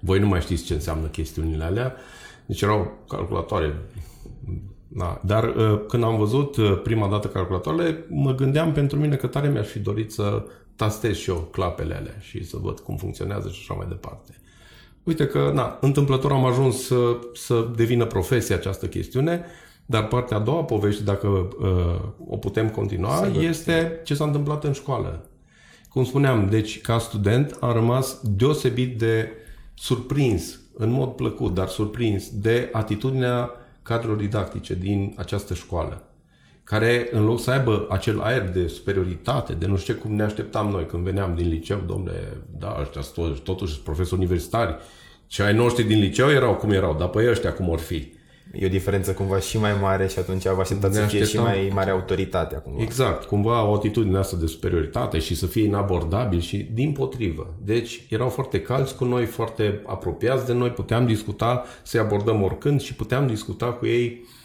voi 0.00 0.18
nu 0.18 0.26
mai 0.26 0.40
știți 0.40 0.64
ce 0.64 0.74
înseamnă 0.74 1.06
chestiunile 1.06 1.64
alea. 1.64 1.94
Deci 2.46 2.62
erau 2.62 2.98
calculatoare. 3.08 3.74
Da. 4.88 5.20
Dar 5.24 5.44
uh, 5.44 5.80
când 5.88 6.02
am 6.02 6.16
văzut 6.16 6.56
uh, 6.56 6.80
prima 6.82 7.08
dată 7.08 7.28
calculatoarele, 7.28 8.04
mă 8.08 8.34
gândeam 8.34 8.72
pentru 8.72 8.98
mine 8.98 9.16
că 9.16 9.26
tare 9.26 9.48
mi-aș 9.48 9.66
fi 9.66 9.78
dorit 9.78 10.12
să 10.12 10.44
tastez 10.80 11.16
și 11.16 11.30
eu 11.30 11.36
clapele 11.36 11.94
alea 11.94 12.16
și 12.20 12.44
să 12.44 12.56
văd 12.60 12.80
cum 12.80 12.96
funcționează 12.96 13.48
și 13.48 13.58
așa 13.60 13.74
mai 13.74 13.86
departe. 13.88 14.34
Uite 15.02 15.26
că, 15.26 15.50
na, 15.54 15.78
întâmplător 15.80 16.32
am 16.32 16.44
ajuns 16.44 16.84
să, 16.86 17.18
să 17.34 17.68
devină 17.76 18.06
profesie 18.06 18.54
această 18.54 18.86
chestiune, 18.86 19.44
dar 19.86 20.06
partea 20.06 20.36
a 20.36 20.40
doua 20.40 20.64
povești, 20.64 21.02
dacă 21.02 21.26
uh, 21.26 22.28
o 22.28 22.36
putem 22.36 22.70
continua, 22.70 23.24
Sigur. 23.24 23.42
este 23.42 24.00
ce 24.04 24.14
s-a 24.14 24.24
întâmplat 24.24 24.64
în 24.64 24.72
școală. 24.72 25.28
Cum 25.88 26.04
spuneam, 26.04 26.48
deci 26.48 26.80
ca 26.80 26.98
student 26.98 27.56
am 27.60 27.72
rămas 27.72 28.20
deosebit 28.22 28.98
de 28.98 29.32
surprins, 29.74 30.60
în 30.74 30.90
mod 30.90 31.08
plăcut, 31.08 31.54
dar 31.54 31.68
surprins, 31.68 32.30
de 32.30 32.68
atitudinea 32.72 33.50
cadrelor 33.82 34.16
didactice 34.16 34.74
din 34.74 35.14
această 35.16 35.54
școală 35.54 36.09
care 36.70 37.08
în 37.12 37.24
loc 37.24 37.40
să 37.40 37.50
aibă 37.50 37.86
acel 37.88 38.20
aer 38.20 38.48
de 38.48 38.66
superioritate, 38.66 39.52
de 39.52 39.66
nu 39.66 39.76
știu 39.76 39.94
cum 39.94 40.14
ne 40.14 40.22
așteptam 40.22 40.68
noi 40.68 40.86
când 40.86 41.04
veneam 41.04 41.34
din 41.34 41.48
liceu, 41.48 41.82
domnule, 41.86 42.36
da, 42.58 42.76
ăștia 42.80 43.00
totuși, 43.14 43.40
totuși 43.40 43.80
profesori 43.80 44.20
universitari, 44.20 44.76
și 45.26 45.42
ai 45.42 45.54
noștri 45.54 45.84
din 45.84 45.98
liceu 45.98 46.30
erau 46.30 46.54
cum 46.54 46.70
erau, 46.70 46.96
dar 46.98 47.08
pe 47.08 47.30
ăștia 47.30 47.52
cum 47.52 47.68
or 47.68 47.78
fi. 47.78 48.12
E 48.52 48.66
o 48.66 48.68
diferență 48.68 49.12
cumva 49.12 49.38
și 49.38 49.58
mai 49.58 49.72
mare 49.80 50.06
și 50.06 50.18
atunci 50.18 50.42
vă 50.42 50.60
așteptați 50.60 50.96
să 50.96 51.02
fie 51.02 51.24
și 51.24 51.38
mai 51.38 51.70
mare 51.74 51.90
autoritate 51.90 52.54
acum. 52.54 52.74
Exact, 52.78 53.24
cumva 53.24 53.64
o 53.64 53.74
atitudine 53.74 54.18
asta 54.18 54.36
de 54.36 54.46
superioritate 54.46 55.18
și 55.18 55.34
să 55.34 55.46
fie 55.46 55.64
inabordabil 55.64 56.40
și 56.40 56.68
din 56.72 56.92
potrivă. 56.92 57.54
Deci 57.64 58.06
erau 58.08 58.28
foarte 58.28 58.60
calți 58.60 58.96
cu 58.96 59.04
noi, 59.04 59.24
foarte 59.24 59.82
apropiați 59.86 60.46
de 60.46 60.52
noi, 60.52 60.70
puteam 60.70 61.06
discuta, 61.06 61.64
să-i 61.82 62.00
abordăm 62.00 62.42
oricând 62.42 62.80
și 62.80 62.94
puteam 62.94 63.26
discuta 63.26 63.66
cu 63.66 63.86
ei 63.86 64.20
uh, 64.22 64.38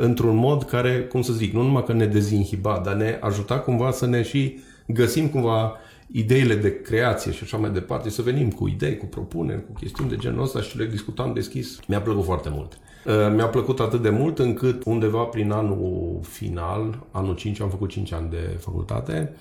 într-un 0.00 0.36
mod 0.36 0.62
care, 0.62 1.00
cum 1.00 1.22
să 1.22 1.32
zic, 1.32 1.52
nu 1.52 1.62
numai 1.62 1.84
că 1.84 1.92
ne 1.92 2.06
dezinhiba, 2.06 2.80
dar 2.84 2.94
ne 2.94 3.18
ajuta 3.20 3.58
cumva 3.58 3.90
să 3.90 4.06
ne 4.06 4.22
și 4.22 4.58
găsim 4.86 5.28
cumva 5.28 5.76
ideile 6.12 6.54
de 6.54 6.80
creație 6.80 7.32
și 7.32 7.42
așa 7.42 7.56
mai 7.56 7.70
departe, 7.70 8.10
să 8.10 8.22
venim 8.22 8.50
cu 8.50 8.68
idei, 8.68 8.96
cu 8.96 9.06
propuneri, 9.06 9.66
cu 9.66 9.72
chestiuni 9.72 10.10
de 10.10 10.16
genul 10.16 10.42
ăsta 10.42 10.60
și 10.60 10.78
le 10.78 10.86
discutam 10.86 11.32
deschis. 11.32 11.78
Mi-a 11.86 12.00
plăcut 12.00 12.24
foarte 12.24 12.48
mult. 12.52 12.78
Uh, 13.06 13.32
mi-a 13.34 13.46
plăcut 13.46 13.80
atât 13.80 14.02
de 14.02 14.10
mult 14.10 14.38
încât 14.38 14.84
undeva 14.84 15.22
prin 15.22 15.50
anul 15.50 16.20
final, 16.22 17.06
anul 17.10 17.34
5, 17.34 17.60
am 17.60 17.68
făcut 17.68 17.88
5 17.88 18.12
ani 18.12 18.30
de 18.30 18.56
facultate. 18.58 19.36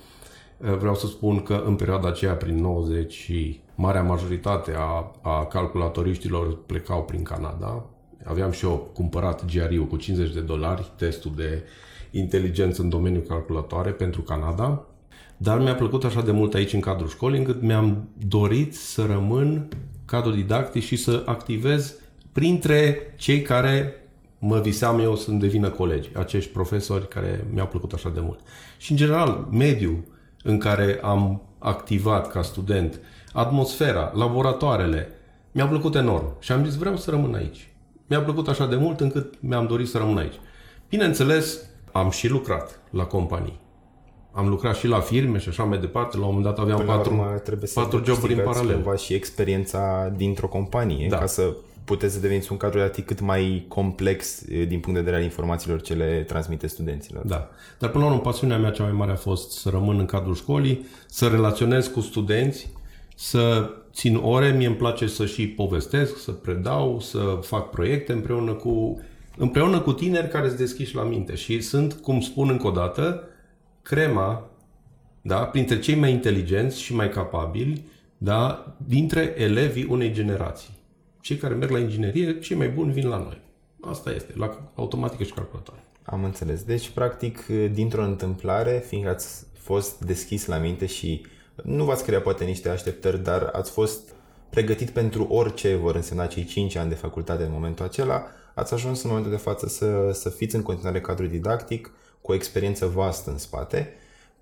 Uh, 0.57 0.77
vreau 0.77 0.95
să 0.95 1.07
spun 1.07 1.41
că 1.43 1.63
în 1.65 1.75
perioada 1.75 2.07
aceea, 2.07 2.33
prin 2.33 2.55
90 2.55 3.13
și 3.13 3.59
marea 3.75 4.03
majoritate 4.03 4.73
a, 4.77 5.11
a 5.21 5.45
calculatoriștilor 5.45 6.57
plecau 6.65 7.03
prin 7.03 7.23
Canada. 7.23 7.85
Aveam 8.23 8.51
și 8.51 8.65
eu 8.65 8.89
cumpărat 8.93 9.45
GRU 9.45 9.85
cu 9.85 9.95
50 9.95 10.33
de 10.33 10.39
dolari, 10.39 10.91
testul 10.95 11.31
de 11.35 11.63
inteligență 12.11 12.81
în 12.81 12.89
domeniul 12.89 13.23
calculatoare 13.23 13.91
pentru 13.91 14.21
Canada. 14.21 14.85
Dar 15.37 15.59
mi-a 15.59 15.75
plăcut 15.75 16.03
așa 16.03 16.21
de 16.21 16.31
mult 16.31 16.53
aici 16.53 16.73
în 16.73 16.79
cadrul 16.79 17.09
școlii 17.09 17.37
încât 17.37 17.61
mi-am 17.61 18.09
dorit 18.27 18.75
să 18.75 19.05
rămân 19.05 19.67
cadru 20.05 20.31
didactic 20.31 20.83
și 20.83 20.95
să 20.95 21.23
activez 21.25 21.95
printre 22.31 22.97
cei 23.15 23.41
care 23.41 23.95
mă 24.39 24.59
viseam 24.59 24.99
eu 24.99 25.15
să 25.15 25.31
devină 25.31 25.69
colegi, 25.69 26.09
acești 26.15 26.51
profesori 26.51 27.07
care 27.07 27.45
mi-au 27.53 27.67
plăcut 27.67 27.93
așa 27.93 28.09
de 28.09 28.19
mult. 28.19 28.39
Și 28.77 28.91
în 28.91 28.97
general, 28.97 29.47
mediul 29.51 30.03
în 30.43 30.57
care 30.57 30.99
am 31.01 31.41
activat 31.59 32.31
ca 32.31 32.41
student, 32.41 32.99
atmosfera, 33.33 34.11
laboratoarele, 34.15 35.09
mi-au 35.51 35.67
plăcut 35.67 35.95
enorm 35.95 36.35
și 36.39 36.51
am 36.51 36.65
zis 36.65 36.75
vreau 36.75 36.97
să 36.97 37.09
rămân 37.09 37.33
aici. 37.33 37.70
Mi-a 38.11 38.21
plăcut 38.21 38.47
așa 38.47 38.65
de 38.65 38.75
mult 38.75 38.99
încât 38.99 39.33
mi-am 39.39 39.67
dorit 39.67 39.87
să 39.87 39.97
rămân 39.97 40.17
aici. 40.17 40.33
Bineînțeles, 40.89 41.59
am 41.91 42.09
și 42.09 42.27
lucrat 42.27 42.79
la 42.89 43.03
companii. 43.03 43.59
Am 44.31 44.47
lucrat 44.47 44.75
și 44.75 44.87
la 44.87 44.99
firme 44.99 45.37
și 45.37 45.49
așa 45.49 45.63
mai 45.63 45.77
departe. 45.77 46.17
La 46.17 46.25
un 46.25 46.33
moment 46.33 46.45
dat 46.45 46.59
aveam 46.59 46.77
Până 46.77 46.91
patru, 46.91 47.13
urmă, 47.13 47.37
trebuie 47.43 47.67
să 47.67 47.79
patru 47.79 48.03
joburi 48.05 48.33
în 48.33 48.43
paralel. 48.43 48.73
cumva 48.73 48.95
și 48.95 49.13
experiența 49.13 50.13
dintr-o 50.15 50.47
companie 50.47 51.07
da. 51.09 51.17
ca 51.17 51.25
să 51.25 51.55
puteți 51.85 52.13
să 52.13 52.19
deveniți 52.19 52.51
un 52.51 52.57
cadru 52.57 52.77
didactic 52.77 53.05
cât 53.05 53.19
mai 53.19 53.65
complex 53.67 54.45
din 54.45 54.79
punct 54.79 54.93
de 54.93 54.99
vedere 54.99 55.15
al 55.15 55.23
informațiilor 55.23 55.81
ce 55.81 55.93
le 55.93 56.23
transmite 56.27 56.67
studenților. 56.67 57.25
Da. 57.25 57.49
Dar 57.79 57.89
până 57.89 58.03
la 58.03 58.09
urmă, 58.09 58.21
pasiunea 58.21 58.57
mea 58.57 58.71
cea 58.71 58.83
mai 58.83 58.91
mare 58.91 59.11
a 59.11 59.15
fost 59.15 59.51
să 59.51 59.69
rămân 59.69 59.99
în 59.99 60.05
cadrul 60.05 60.35
școlii, 60.35 60.85
să 61.07 61.27
relaționez 61.27 61.87
cu 61.87 61.99
studenți, 61.99 62.69
să 63.15 63.69
țin 63.93 64.15
ore, 64.15 64.51
mie 64.51 64.67
îmi 64.67 64.75
place 64.75 65.07
să 65.07 65.25
și 65.25 65.47
povestesc, 65.47 66.17
să 66.17 66.31
predau, 66.31 66.99
să 66.99 67.39
fac 67.41 67.69
proiecte 67.69 68.11
împreună 68.11 68.53
cu, 68.53 69.01
împreună 69.37 69.79
cu 69.79 69.93
tineri 69.93 70.29
care 70.29 70.47
îți 70.47 70.57
deschiși 70.57 70.95
la 70.95 71.03
minte 71.03 71.35
și 71.35 71.61
sunt, 71.61 71.93
cum 71.93 72.21
spun 72.21 72.49
încă 72.49 72.67
o 72.67 72.71
dată, 72.71 73.23
crema, 73.81 74.49
da, 75.21 75.43
printre 75.45 75.79
cei 75.79 75.95
mai 75.95 76.11
inteligenți 76.11 76.81
și 76.81 76.95
mai 76.95 77.09
capabili, 77.09 77.85
da, 78.17 78.75
dintre 78.87 79.33
elevii 79.37 79.87
unei 79.89 80.11
generații. 80.11 80.79
Cei 81.21 81.37
care 81.37 81.53
merg 81.53 81.71
la 81.71 81.79
inginerie, 81.79 82.39
cei 82.39 82.57
mai 82.57 82.69
buni 82.69 82.91
vin 82.91 83.07
la 83.07 83.17
noi. 83.17 83.41
Asta 83.81 84.11
este, 84.11 84.33
la 84.35 84.71
automatică 84.75 85.23
și 85.23 85.33
calculatoare. 85.33 85.83
Am 86.03 86.23
înțeles. 86.23 86.63
Deci, 86.63 86.89
practic, 86.89 87.45
dintr-o 87.73 88.03
întâmplare, 88.03 88.83
fiindcă 88.87 89.09
ați 89.09 89.45
fost 89.53 89.99
deschis 89.99 90.45
la 90.45 90.57
minte 90.57 90.85
și 90.85 91.25
nu 91.63 91.83
v-ați 91.83 92.03
creat 92.03 92.23
poate 92.23 92.43
niște 92.43 92.69
așteptări, 92.69 93.23
dar 93.23 93.49
ați 93.53 93.71
fost 93.71 94.09
pregătit 94.49 94.89
pentru 94.89 95.23
orice 95.23 95.75
vor 95.75 95.95
însemna 95.95 96.25
cei 96.25 96.43
5 96.43 96.75
ani 96.75 96.89
de 96.89 96.95
facultate 96.95 97.43
în 97.43 97.51
momentul 97.51 97.85
acela, 97.85 98.25
ați 98.53 98.73
ajuns 98.73 99.03
în 99.03 99.09
momentul 99.09 99.31
de 99.31 99.37
față 99.37 99.67
să, 99.67 100.09
să 100.13 100.29
fiți 100.29 100.55
în 100.55 100.61
continuare 100.61 101.01
cadru 101.01 101.25
didactic, 101.25 101.91
cu 102.21 102.31
o 102.31 102.35
experiență 102.35 102.85
vastă 102.85 103.29
în 103.29 103.37
spate. 103.37 103.93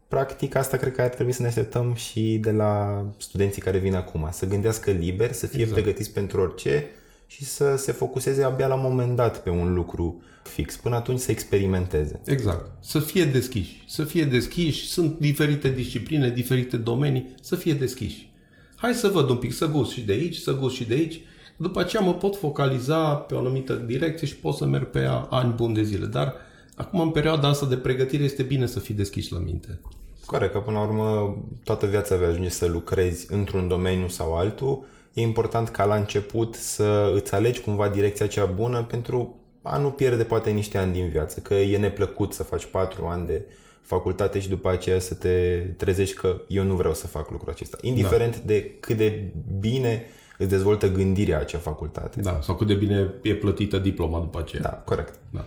Practic, 0.08 0.56
asta 0.56 0.78
cred 0.78 0.96
că 0.96 1.02
ar 1.02 1.08
trebui 1.08 1.32
să 1.32 1.42
ne 1.42 1.48
așteptăm 1.48 1.94
și 1.94 2.38
de 2.38 2.52
la 2.52 3.06
studenții 3.18 3.62
care 3.62 3.78
vin 3.78 3.96
acum, 3.96 4.28
să 4.32 4.46
gândească 4.46 4.92
liber, 4.92 5.32
să 5.32 5.48
fie 5.48 5.62
exact. 5.62 5.82
pregătiți 5.82 6.12
pentru 6.12 6.42
orice 6.42 6.86
și 7.28 7.46
să 7.46 7.76
se 7.76 7.92
focuseze 7.92 8.44
abia 8.44 8.68
la 8.68 8.74
un 8.74 8.82
moment 8.82 9.16
dat 9.16 9.44
pe 9.44 9.50
un 9.50 9.74
lucru 9.74 10.22
fix. 10.50 10.76
Până 10.76 10.96
atunci 10.96 11.20
să 11.20 11.32
experimenteze. 11.32 12.22
Exact. 12.26 12.72
Să 12.80 13.00
fie 13.00 13.26
deschiși. 13.26 13.84
Să 13.88 14.04
fie 14.04 14.26
deschiși. 14.26 14.88
Sunt 14.88 15.20
diferite 15.20 15.70
discipline, 15.70 16.30
diferite 16.30 16.78
domenii. 16.78 17.36
Să 17.42 17.56
fie 17.56 17.74
deschiși. 17.74 18.32
Hai 18.76 18.94
să 18.94 19.08
văd 19.08 19.30
un 19.30 19.38
pic, 19.38 19.54
să 19.54 19.68
gust 19.68 19.92
și 19.92 20.02
de 20.02 20.12
aici, 20.12 20.36
să 20.36 20.58
gust 20.58 20.76
și 20.76 20.86
de 20.86 20.94
aici. 20.94 21.22
După 21.58 21.80
aceea 21.80 22.02
mă 22.02 22.14
pot 22.14 22.36
focaliza 22.36 23.16
pe 23.16 23.34
o 23.34 23.38
anumită 23.38 23.74
direcție 23.74 24.28
și 24.28 24.36
pot 24.36 24.56
să 24.56 24.66
merg 24.66 24.86
pe 24.90 25.00
ea 25.00 25.28
ani 25.30 25.54
buni 25.54 25.74
de 25.74 25.84
zile. 25.84 26.06
Dar 26.06 26.36
Acum, 26.80 27.00
în 27.00 27.10
perioada 27.10 27.48
asta 27.48 27.66
de 27.66 27.78
pregătire, 27.78 28.24
este 28.24 28.44
bine 28.44 28.66
să 28.66 28.80
fii 28.80 28.96
deschis 28.96 29.30
la 29.30 29.40
minte. 29.40 29.80
Corect, 30.26 30.52
că 30.52 30.60
până 30.60 30.78
la 30.78 30.84
urmă 30.84 31.38
toată 31.64 31.86
viața 31.86 32.16
vei 32.16 32.28
ajunge 32.28 32.50
să 32.50 32.66
lucrezi 32.66 33.34
într-un 33.34 33.68
domeniu 33.68 34.08
sau 34.08 34.38
altul. 34.38 34.86
E 35.14 35.22
important 35.22 35.70
ca 35.70 35.86
la 35.86 35.96
început 35.96 36.56
să 36.56 37.12
îți 37.16 37.34
alegi 37.34 37.62
cumva 37.62 37.90
direcția 37.90 38.28
cea 38.28 38.46
bună 38.46 38.84
pentru 38.84 39.36
a 39.62 39.78
nu 39.78 39.92
pierde 39.92 40.24
poate 40.24 40.50
niște 40.50 40.78
ani 40.78 40.94
din 40.94 41.10
viață, 41.10 41.40
că 41.40 41.54
e 41.54 41.78
neplăcut 41.78 42.34
să 42.34 42.44
faci 42.44 42.66
patru 42.66 43.06
ani 43.06 43.28
de 43.28 43.46
facultate 43.82 44.40
și 44.40 44.50
după 44.50 44.70
aceea 44.70 45.00
să 45.00 45.14
te 45.14 45.58
trezești 45.78 46.16
că 46.16 46.42
eu 46.48 46.64
nu 46.64 46.76
vreau 46.76 46.94
să 46.94 47.08
fac 47.08 47.30
lucrul 47.30 47.52
acesta. 47.52 47.78
Indiferent 47.82 48.36
da. 48.36 48.42
de 48.46 48.76
cât 48.80 48.98
de 48.98 49.32
bine 49.60 50.06
îți 50.38 50.50
dezvoltă 50.50 50.92
gândirea 50.92 51.40
acea 51.40 51.58
facultate. 51.58 52.22
Da, 52.22 52.40
sau 52.42 52.56
cât 52.56 52.68
de 52.68 52.74
bine 52.74 53.14
e 53.22 53.36
plătită 53.36 53.78
diploma 53.78 54.20
după 54.20 54.40
aceea. 54.40 54.62
Da, 54.62 54.70
corect. 54.70 55.20
Da. 55.30 55.46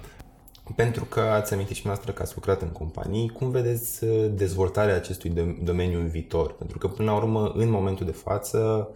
Pentru 0.77 1.05
că 1.05 1.21
ați 1.21 1.53
amintit 1.53 1.77
și 1.77 1.87
noastră 1.87 2.13
că 2.13 2.23
ați 2.23 2.33
lucrat 2.35 2.63
în 2.63 2.69
companii, 2.69 3.29
cum 3.29 3.51
vedeți 3.51 4.05
uh, 4.05 4.27
dezvoltarea 4.31 4.95
acestui 4.95 5.59
domeniu 5.63 5.99
în 5.99 6.09
viitor? 6.09 6.53
Pentru 6.53 6.79
că, 6.79 6.89
până 6.89 7.11
la 7.11 7.17
urmă, 7.17 7.53
în 7.57 7.71
momentul 7.71 8.07
de 8.07 8.13
față, 8.13 8.89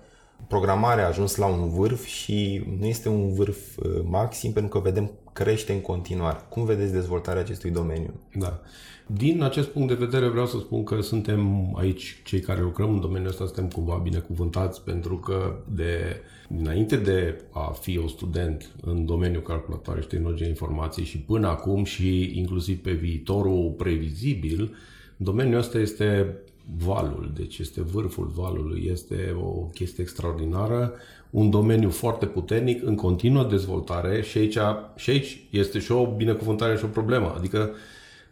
programarea 0.49 1.05
a 1.05 1.09
ajuns 1.09 1.37
la 1.37 1.47
un 1.47 1.69
vârf 1.69 2.05
și 2.05 2.65
nu 2.79 2.87
este 2.87 3.09
un 3.09 3.33
vârf 3.33 3.77
uh, 3.77 4.03
maxim 4.05 4.53
pentru 4.53 4.71
că 4.71 4.89
vedem 4.89 5.11
crește 5.33 5.73
în 5.73 5.81
continuare. 5.81 6.39
Cum 6.49 6.65
vedeți 6.65 6.93
dezvoltarea 6.93 7.41
acestui 7.41 7.71
domeniu? 7.71 8.21
Da. 8.35 8.61
Din 9.07 9.43
acest 9.43 9.69
punct 9.69 9.89
de 9.89 10.05
vedere 10.05 10.29
vreau 10.29 10.47
să 10.47 10.59
spun 10.59 10.85
că 10.85 11.01
suntem 11.01 11.73
aici, 11.77 12.21
cei 12.25 12.41
care 12.41 12.61
lucrăm 12.61 12.93
în 12.93 13.01
domeniul 13.01 13.31
ăsta, 13.31 13.45
suntem 13.45 13.69
cumva 13.69 14.01
binecuvântați 14.03 14.85
pentru 14.85 15.17
că 15.17 15.57
de 15.75 16.21
înainte 16.59 16.97
de 16.97 17.45
a 17.51 17.71
fi 17.81 17.97
un 17.97 18.09
student 18.09 18.71
în 18.83 19.05
domeniul 19.05 19.43
calculatoare 19.43 20.01
și 20.01 20.07
tehnologie 20.07 20.49
informației 20.49 21.07
și 21.07 21.19
până 21.19 21.49
acum 21.49 21.85
și 21.85 22.39
inclusiv 22.39 22.83
pe 22.83 22.93
viitorul 22.93 23.75
previzibil, 23.77 24.75
domeniul 25.17 25.59
ăsta 25.59 25.79
este 25.79 26.37
valul, 26.85 27.33
deci 27.37 27.59
este 27.59 27.83
vârful 27.83 28.33
valului, 28.35 28.89
este 28.93 29.37
o 29.41 29.51
chestie 29.51 30.03
extraordinară, 30.03 30.93
un 31.31 31.51
domeniu 31.51 31.91
foarte 31.91 32.27
puternic, 32.27 32.87
în 32.87 32.95
continuă 32.95 33.45
dezvoltare 33.45 34.23
și 34.23 34.39
aici, 34.39 34.59
și 34.97 35.11
aici 35.11 35.47
este 35.51 35.79
și 35.79 35.93
o 35.93 36.07
binecuvântare 36.07 36.77
și 36.77 36.85
o 36.85 36.89
problemă. 36.89 37.35
Adică 37.37 37.71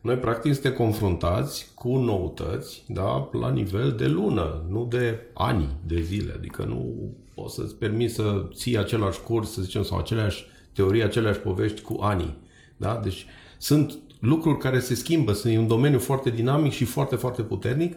Noi, 0.05 0.17
practic, 0.17 0.53
suntem 0.53 0.73
confruntați 0.73 1.67
cu 1.75 1.97
noutăți 1.97 2.85
da, 2.87 3.29
la 3.33 3.51
nivel 3.51 3.93
de 3.93 4.07
lună, 4.07 4.65
nu 4.69 4.87
de 4.91 5.21
ani 5.35 5.69
de 5.87 6.01
zile. 6.01 6.33
Adică 6.37 6.65
nu 6.65 6.95
poți 7.35 7.55
să-ți 7.55 7.75
permiți 7.75 8.15
să 8.15 8.47
ții 8.53 8.79
același 8.79 9.21
curs, 9.21 9.53
să 9.53 9.63
zicem, 9.63 9.83
sau 9.83 9.99
aceleași 9.99 10.47
teorii, 10.73 11.03
aceleași 11.03 11.39
povești 11.39 11.81
cu 11.81 11.99
ani. 12.01 12.37
Da? 12.77 13.01
Deci 13.03 13.27
sunt 13.59 13.99
lucruri 14.21 14.59
care 14.59 14.79
se 14.79 14.95
schimbă, 14.95 15.33
sunt 15.33 15.57
un 15.57 15.67
domeniu 15.67 15.99
foarte 15.99 16.31
dinamic 16.31 16.73
și 16.73 16.85
foarte, 16.85 17.17
foarte 17.17 17.43
puternic 17.43 17.97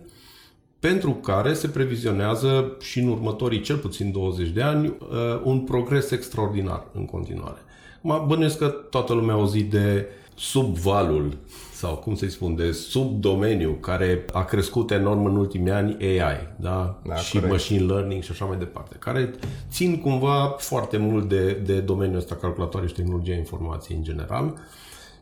pentru 0.79 1.11
care 1.11 1.53
se 1.53 1.67
previzionează 1.67 2.75
și 2.79 2.99
în 2.99 3.07
următorii 3.07 3.61
cel 3.61 3.77
puțin 3.77 4.11
20 4.11 4.49
de 4.49 4.61
ani 4.61 4.87
uh, 4.87 4.95
un 5.43 5.59
progres 5.59 6.11
extraordinar 6.11 6.85
în 6.93 7.05
continuare. 7.05 7.57
Mă 8.01 8.25
bănuiesc 8.27 8.57
că 8.57 8.67
toată 8.67 9.13
lumea 9.13 9.35
a 9.35 9.37
auzit 9.37 9.69
de 9.69 10.07
subvalul 10.35 11.37
sau 11.73 11.95
cum 11.95 12.15
să-i 12.15 12.29
spun, 12.29 12.55
de 12.55 12.71
subdomeniu 12.71 13.71
care 13.71 14.25
a 14.33 14.43
crescut 14.43 14.91
enorm 14.91 15.25
în 15.25 15.35
ultimii 15.35 15.71
ani 15.71 15.97
AI, 15.99 16.47
da? 16.55 16.99
Da, 17.07 17.15
și 17.15 17.31
corect. 17.31 17.51
machine 17.51 17.85
learning 17.85 18.23
și 18.23 18.31
așa 18.31 18.45
mai 18.45 18.57
departe, 18.57 18.95
care 18.99 19.33
țin 19.69 20.01
cumva 20.01 20.55
foarte 20.57 20.97
mult 20.97 21.29
de, 21.29 21.51
de 21.51 21.79
domeniul 21.79 22.17
ăsta 22.17 22.35
calculatoare 22.35 22.87
și 22.87 22.93
tehnologia 22.93 23.33
informației 23.33 23.97
în 23.97 24.03
general. 24.03 24.53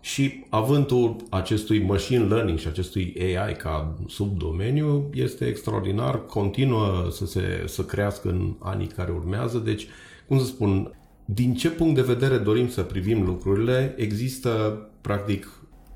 Și 0.05 0.45
avântul 0.49 1.15
acestui 1.29 1.83
machine 1.83 2.23
learning 2.23 2.59
și 2.59 2.67
acestui 2.67 3.15
AI 3.19 3.55
ca 3.55 3.95
subdomeniu 4.07 5.09
este 5.13 5.45
extraordinar, 5.45 6.25
continuă 6.25 7.07
să, 7.11 7.25
se, 7.25 7.63
să 7.67 7.83
crească 7.83 8.29
în 8.29 8.55
anii 8.59 8.87
care 8.87 9.11
urmează. 9.11 9.57
Deci, 9.57 9.87
cum 10.27 10.39
să 10.39 10.45
spun, 10.45 10.95
din 11.25 11.53
ce 11.55 11.69
punct 11.69 11.95
de 11.95 12.01
vedere 12.01 12.37
dorim 12.37 12.69
să 12.69 12.81
privim 12.81 13.25
lucrurile, 13.25 13.93
există 13.97 14.79
practic 15.01 15.47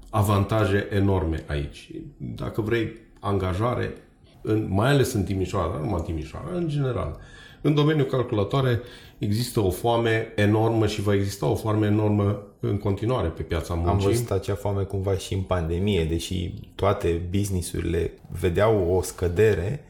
avantaje 0.10 0.88
enorme 0.91 1.43
aici. 1.48 1.91
Dacă 2.17 2.62
vrei 2.62 2.93
angajare, 3.19 3.93
în, 4.41 4.67
mai 4.69 4.89
ales 4.89 5.13
în 5.13 5.24
Timișoara, 5.24 5.67
dar 5.67 5.78
nu 5.78 5.84
numai 5.84 6.00
în 6.00 6.06
Timișoara, 6.06 6.56
în 6.56 6.67
general. 6.67 7.19
În 7.62 7.74
domeniul 7.74 8.06
calculatoare 8.06 8.82
există 9.17 9.60
o 9.60 9.69
foame 9.69 10.34
enormă 10.36 10.88
și 10.88 11.02
va 11.02 11.13
exista 11.13 11.45
o 11.45 11.56
foame 11.56 11.88
enormă 11.88 12.43
în 12.60 12.78
continuare 12.78 13.28
pe 13.28 13.41
piața 13.41 13.74
muncii. 13.74 13.91
Am 13.91 13.98
văzut 14.12 14.32
acea 14.32 14.56
foame 14.56 14.84
cumva 14.84 15.13
și 15.17 15.34
în 15.34 15.41
pandemie, 15.41 16.04
deși 16.06 16.54
toate 16.76 17.22
businessurile 17.30 18.12
vedeau 18.39 18.93
o 18.95 19.02
scădere, 19.02 19.84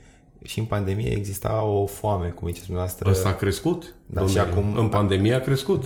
și 0.44 0.60
în 0.60 0.66
pandemie 0.66 1.10
exista 1.12 1.64
o 1.64 1.86
foame, 1.86 2.28
cum 2.28 2.48
ziceți 2.48 2.66
dumneavoastră. 2.66 3.10
Ăsta 3.10 3.30
a 3.30 3.34
crescut. 3.36 3.96
Da, 4.06 4.28
și 4.28 4.34
domeniul. 4.36 4.58
acum- 4.58 4.78
În 4.80 4.88
pandemie 4.90 5.34
a 5.34 5.40
crescut. 5.42 5.84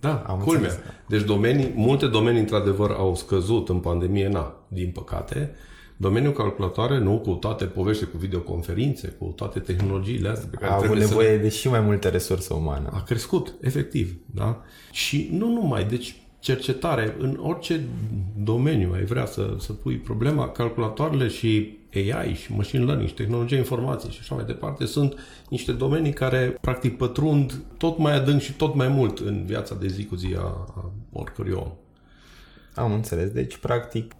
Da, 0.00 0.24
Am 0.26 0.38
culmea. 0.38 0.60
înțeles, 0.62 0.84
da. 0.86 0.92
Deci 1.08 1.22
domenii, 1.22 1.72
multe 1.74 2.06
domenii 2.06 2.40
într-adevăr 2.40 2.90
au 2.90 3.14
scăzut 3.14 3.68
în 3.68 3.78
pandemie, 3.78 4.28
na, 4.28 4.54
din 4.68 4.90
păcate. 4.90 5.54
Domeniul 5.96 6.32
calculatoare, 6.32 6.98
nu, 6.98 7.18
cu 7.18 7.30
toate 7.30 7.64
povești 7.64 8.04
cu 8.04 8.16
videoconferințe, 8.16 9.08
cu 9.18 9.24
toate 9.36 9.58
tehnologiile 9.58 10.28
astea 10.28 10.48
pe 10.50 10.56
care 10.56 10.70
a 10.70 10.74
avut 10.74 10.84
trebuie 10.86 11.06
nevoie 11.06 11.30
să 11.36 11.42
de 11.42 11.48
și 11.48 11.68
mai 11.68 11.80
multă 11.80 12.08
resursă 12.08 12.54
umană. 12.54 12.90
a 12.92 13.02
crescut, 13.02 13.54
efectiv, 13.60 14.16
da? 14.34 14.62
Și 14.92 15.28
nu 15.32 15.48
numai, 15.52 15.84
deci 15.84 16.16
cercetare 16.38 17.16
în 17.18 17.38
orice 17.42 17.80
domeniu 18.36 18.92
ai 18.94 19.04
vrea 19.04 19.26
să, 19.26 19.56
să 19.58 19.72
pui 19.72 19.96
problema, 19.96 20.48
calculatoarele 20.48 21.28
și 21.28 21.78
AI 21.94 22.34
și 22.34 22.52
machine 22.52 22.84
learning 22.84 23.08
și 23.08 23.14
tehnologia 23.14 23.56
informației 23.56 24.12
și 24.12 24.18
așa 24.20 24.34
mai 24.34 24.44
departe 24.44 24.84
sunt 24.84 25.14
niște 25.48 25.72
domenii 25.72 26.12
care 26.12 26.58
practic 26.60 26.96
pătrund 26.96 27.62
tot 27.76 27.98
mai 27.98 28.14
adânc 28.14 28.40
și 28.40 28.52
tot 28.52 28.74
mai 28.74 28.88
mult 28.88 29.18
în 29.18 29.44
viața 29.46 29.74
de 29.74 29.88
zi 29.88 30.04
cu 30.04 30.14
zi 30.14 30.34
a, 30.36 30.40
a 30.76 30.92
oricărui 31.12 31.52
om. 31.52 31.72
Am 32.74 32.92
înțeles. 32.92 33.30
Deci, 33.30 33.56
practic, 33.56 34.12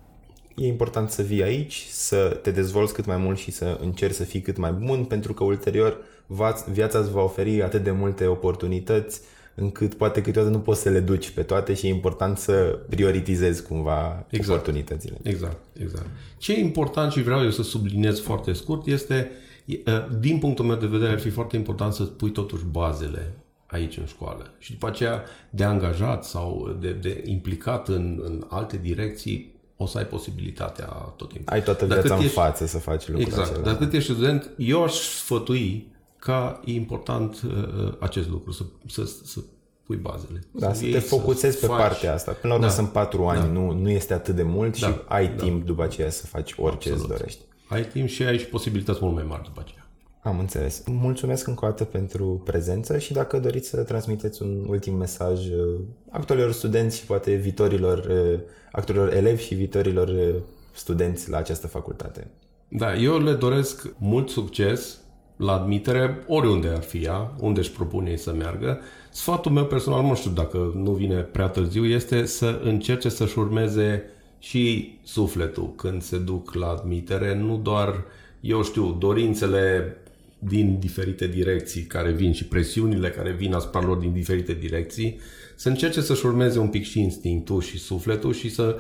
e 0.55 0.67
important 0.67 1.11
să 1.11 1.23
vii 1.23 1.43
aici, 1.43 1.87
să 1.91 2.39
te 2.43 2.51
dezvolți 2.51 2.95
cât 2.95 3.07
mai 3.07 3.17
mult 3.17 3.39
și 3.39 3.51
să 3.51 3.79
încerci 3.81 4.15
să 4.15 4.25
fii 4.25 4.41
cât 4.41 4.57
mai 4.57 4.73
bun, 4.73 5.05
pentru 5.05 5.35
că 5.35 5.45
ulterior 5.45 5.97
va- 6.27 6.65
viața 6.73 6.99
îți 6.99 7.11
va 7.11 7.23
oferi 7.23 7.63
atât 7.63 7.83
de 7.83 7.91
multe 7.91 8.27
oportunități 8.27 9.21
încât 9.59 9.95
poate 9.95 10.21
câteodată 10.23 10.55
nu 10.55 10.61
poți 10.61 10.81
să 10.81 10.89
le 10.89 11.01
duci 11.01 11.31
pe 11.31 11.43
toate 11.43 11.75
și 11.75 11.87
e 11.87 11.91
important 11.91 12.39
să 12.39 12.79
prioritizezi 12.89 13.63
cumva 13.63 14.27
Exact. 14.31 14.51
oportunitățile. 14.61 15.17
Exact, 15.23 15.57
exact. 15.83 16.07
Ce 16.39 16.53
e 16.53 16.61
important 16.61 17.13
și 17.13 17.23
vreau 17.23 17.43
eu 17.43 17.51
să 17.51 17.63
subliniez 17.63 18.21
foarte 18.21 18.53
scurt 18.53 18.87
este, 18.87 19.31
e, 19.65 19.77
din 20.21 20.39
punctul 20.39 20.65
meu 20.65 20.77
de 20.77 20.87
vedere, 20.87 21.11
ar 21.13 21.19
fi 21.21 21.31
foarte 21.31 21.57
important 21.57 21.93
să 21.93 22.03
pui 22.03 22.31
totuși 22.31 22.65
bazele 22.71 23.33
aici 23.67 23.97
în 23.97 24.07
școală. 24.07 24.51
Și 24.59 24.73
după 24.73 24.87
aceea, 24.87 25.23
de 25.51 25.65
angajat 25.65 26.25
sau 26.25 26.77
de, 26.81 26.91
de 26.93 27.23
implicat 27.27 27.89
în, 27.89 28.21
în 28.25 28.45
alte 28.49 28.79
direcții, 28.83 29.55
o 29.77 29.87
să 29.87 29.99
ai 29.99 30.07
posibilitatea 30.07 30.87
tot 31.17 31.29
timpul. 31.33 31.53
Ai 31.55 31.63
toată 31.63 31.85
Dar 31.87 31.99
viața 31.99 32.09
cât 32.09 32.19
în 32.19 32.25
ești- 32.25 32.35
față 32.39 32.67
să 32.67 32.79
faci 32.79 33.07
lucrul 33.09 33.27
Exact. 33.27 33.49
acela. 33.51 33.63
Dar 33.65 33.77
cât 33.77 33.93
ești 33.93 34.13
student, 34.13 34.51
eu 34.57 34.83
aș 34.85 34.93
sfătui 34.93 35.87
ca 36.27 36.61
e 36.65 36.73
important 36.73 37.41
uh, 37.43 37.93
acest 37.99 38.29
lucru, 38.29 38.53
să, 38.53 38.63
să, 38.87 39.05
să 39.25 39.41
pui 39.83 39.97
bazele. 39.97 40.41
Da, 40.51 40.73
să 40.73 40.85
iei, 40.85 40.93
te 40.93 40.99
focusezi 40.99 41.59
pe 41.61 41.67
faci- 41.67 41.77
partea 41.79 42.13
asta. 42.15 42.33
Până 42.33 42.53
la 42.53 42.59
urmă 42.59 42.67
Da. 42.71 42.73
sunt 42.75 42.89
patru 42.89 43.27
ani, 43.27 43.53
nu, 43.53 43.73
nu 43.73 43.91
este 43.91 44.15
atât 44.15 44.35
de 44.35 44.43
mult 44.43 44.75
și 44.75 44.81
Da, 44.83 45.05
ai 45.09 45.29
da. 45.29 45.43
timp 45.43 45.65
după 45.67 45.83
aceea 45.83 46.11
să 46.11 46.27
faci 46.27 46.55
orice 46.59 46.89
Absolut. 46.91 47.11
îți 47.11 47.19
dorești. 47.19 47.41
Ai 47.69 47.85
timp 47.89 48.09
și 48.09 48.23
ai 48.23 48.39
și 48.39 48.47
posibilități 48.47 48.99
mult 49.03 49.15
mai 49.15 49.25
mari 49.29 49.43
după 49.45 49.61
aceea. 49.65 49.87
Am 50.23 50.39
înțeles. 50.39 50.83
Mulțumesc 50.87 51.47
încă 51.47 51.65
o 51.65 51.69
dată 51.69 51.85
pentru 51.85 52.41
prezență 52.45 52.99
și 52.99 53.13
dacă 53.13 53.39
doriți 53.39 53.69
să 53.69 53.83
transmiteți 53.83 54.43
un 54.43 54.65
ultim 54.69 54.95
mesaj 54.95 55.49
uh, 55.49 55.81
actualilor 56.11 56.53
studenți 56.53 56.97
și 56.99 57.05
poate 57.07 57.35
viitorilor, 57.35 57.99
uh, 57.99 58.41
actualilor 58.73 59.13
elevi 59.13 59.43
și 59.43 59.55
viitorilor 59.55 60.09
uh, 60.09 60.35
studenți 60.73 61.31
la 61.31 61.37
această 61.37 61.67
facultate. 61.67 62.31
Da, 62.69 62.95
eu 62.97 63.19
le 63.19 63.33
doresc 63.33 63.89
mult 63.99 64.29
succes 64.29 65.01
la 65.37 65.53
admitere, 65.53 66.25
oriunde 66.27 66.69
ar 66.69 66.83
fi 66.83 66.99
ea, 66.99 67.35
unde 67.41 67.61
își 67.61 67.71
propune 67.71 68.11
ei 68.11 68.19
să 68.19 68.33
meargă. 68.33 68.81
Sfatul 69.11 69.53
meu 69.53 69.65
personal, 69.65 70.03
nu 70.03 70.15
știu 70.15 70.31
dacă 70.31 70.73
nu 70.75 70.91
vine 70.91 71.17
prea 71.17 71.49
târziu, 71.49 71.85
este 71.85 72.25
să 72.25 72.61
încerce 72.65 73.09
să-și 73.09 73.39
urmeze 73.39 74.03
și 74.39 74.95
sufletul 75.03 75.73
când 75.77 76.03
se 76.03 76.19
duc 76.19 76.55
la 76.55 76.69
admitere, 76.69 77.35
nu 77.35 77.57
doar, 77.57 78.05
eu 78.41 78.63
știu, 78.63 78.97
dorințele 78.99 79.97
din 80.39 80.77
diferite 80.79 81.27
direcții 81.27 81.83
care 81.83 82.11
vin 82.11 82.33
și 82.33 82.45
presiunile 82.45 83.11
care 83.11 83.33
vin 83.33 83.55
asupra 83.55 83.81
lor 83.81 83.97
din 83.97 84.13
diferite 84.13 84.53
direcții, 84.53 85.19
să 85.55 85.69
încerce 85.69 86.01
să-și 86.01 86.27
urmeze 86.27 86.59
un 86.59 86.69
pic 86.69 86.85
și 86.85 87.01
instinctul 87.01 87.61
și 87.61 87.79
sufletul 87.79 88.33
și 88.33 88.49
să 88.49 88.79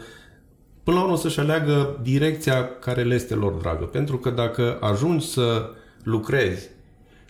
până 0.83 0.97
la 0.97 1.05
urmă 1.05 1.16
să-și 1.16 1.40
aleagă 1.40 2.01
direcția 2.03 2.69
care 2.69 3.03
le 3.03 3.14
este 3.14 3.35
lor 3.35 3.53
dragă. 3.53 3.85
Pentru 3.85 4.19
că 4.19 4.31
dacă 4.31 4.79
ajungi 4.81 5.27
să 5.27 5.71
lucrezi, 6.07 6.69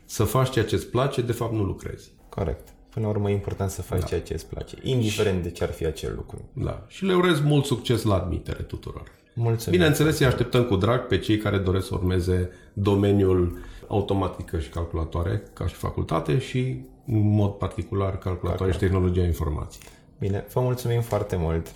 să 0.04 0.24
faci 0.24 0.50
ceea 0.50 0.64
ce 0.64 0.74
îți 0.74 0.86
place, 0.86 1.22
de 1.22 1.32
fapt 1.32 1.52
nu 1.52 1.62
lucrezi. 1.62 2.12
Corect. 2.28 2.68
Până 2.90 3.06
la 3.06 3.12
urmă 3.12 3.30
e 3.30 3.32
important 3.32 3.70
să 3.70 3.82
faci 3.82 4.00
da. 4.00 4.06
ceea 4.06 4.20
ce 4.20 4.32
îți 4.32 4.46
place, 4.46 4.76
indiferent 4.82 5.42
de 5.42 5.50
ce 5.50 5.64
ar 5.64 5.70
fi 5.70 5.86
acel 5.86 6.12
lucru. 6.14 6.48
Da. 6.52 6.84
Și 6.88 7.04
le 7.04 7.14
urez 7.14 7.40
mult 7.40 7.64
succes 7.64 8.02
la 8.02 8.14
admitere 8.14 8.62
tuturor. 8.62 9.12
Mulțumesc. 9.34 9.70
Bineînțeles, 9.70 10.18
îi 10.18 10.26
așteptăm 10.26 10.64
cu 10.64 10.76
drag 10.76 11.06
pe 11.06 11.18
cei 11.18 11.38
care 11.38 11.58
doresc 11.58 11.86
să 11.86 11.94
urmeze 11.94 12.50
domeniul 12.72 13.58
automatică 13.86 14.58
și 14.58 14.68
calculatoare 14.68 15.42
ca 15.52 15.66
și 15.66 15.74
facultate 15.74 16.38
și 16.38 16.80
în 17.06 17.30
mod 17.30 17.50
particular 17.50 18.18
calculatoare 18.18 18.72
și 18.72 18.78
tehnologia 18.78 19.24
informației. 19.24 19.88
Bine, 20.18 20.46
vă 20.52 20.60
mulțumim 20.60 21.00
foarte 21.00 21.36
mult. 21.36 21.74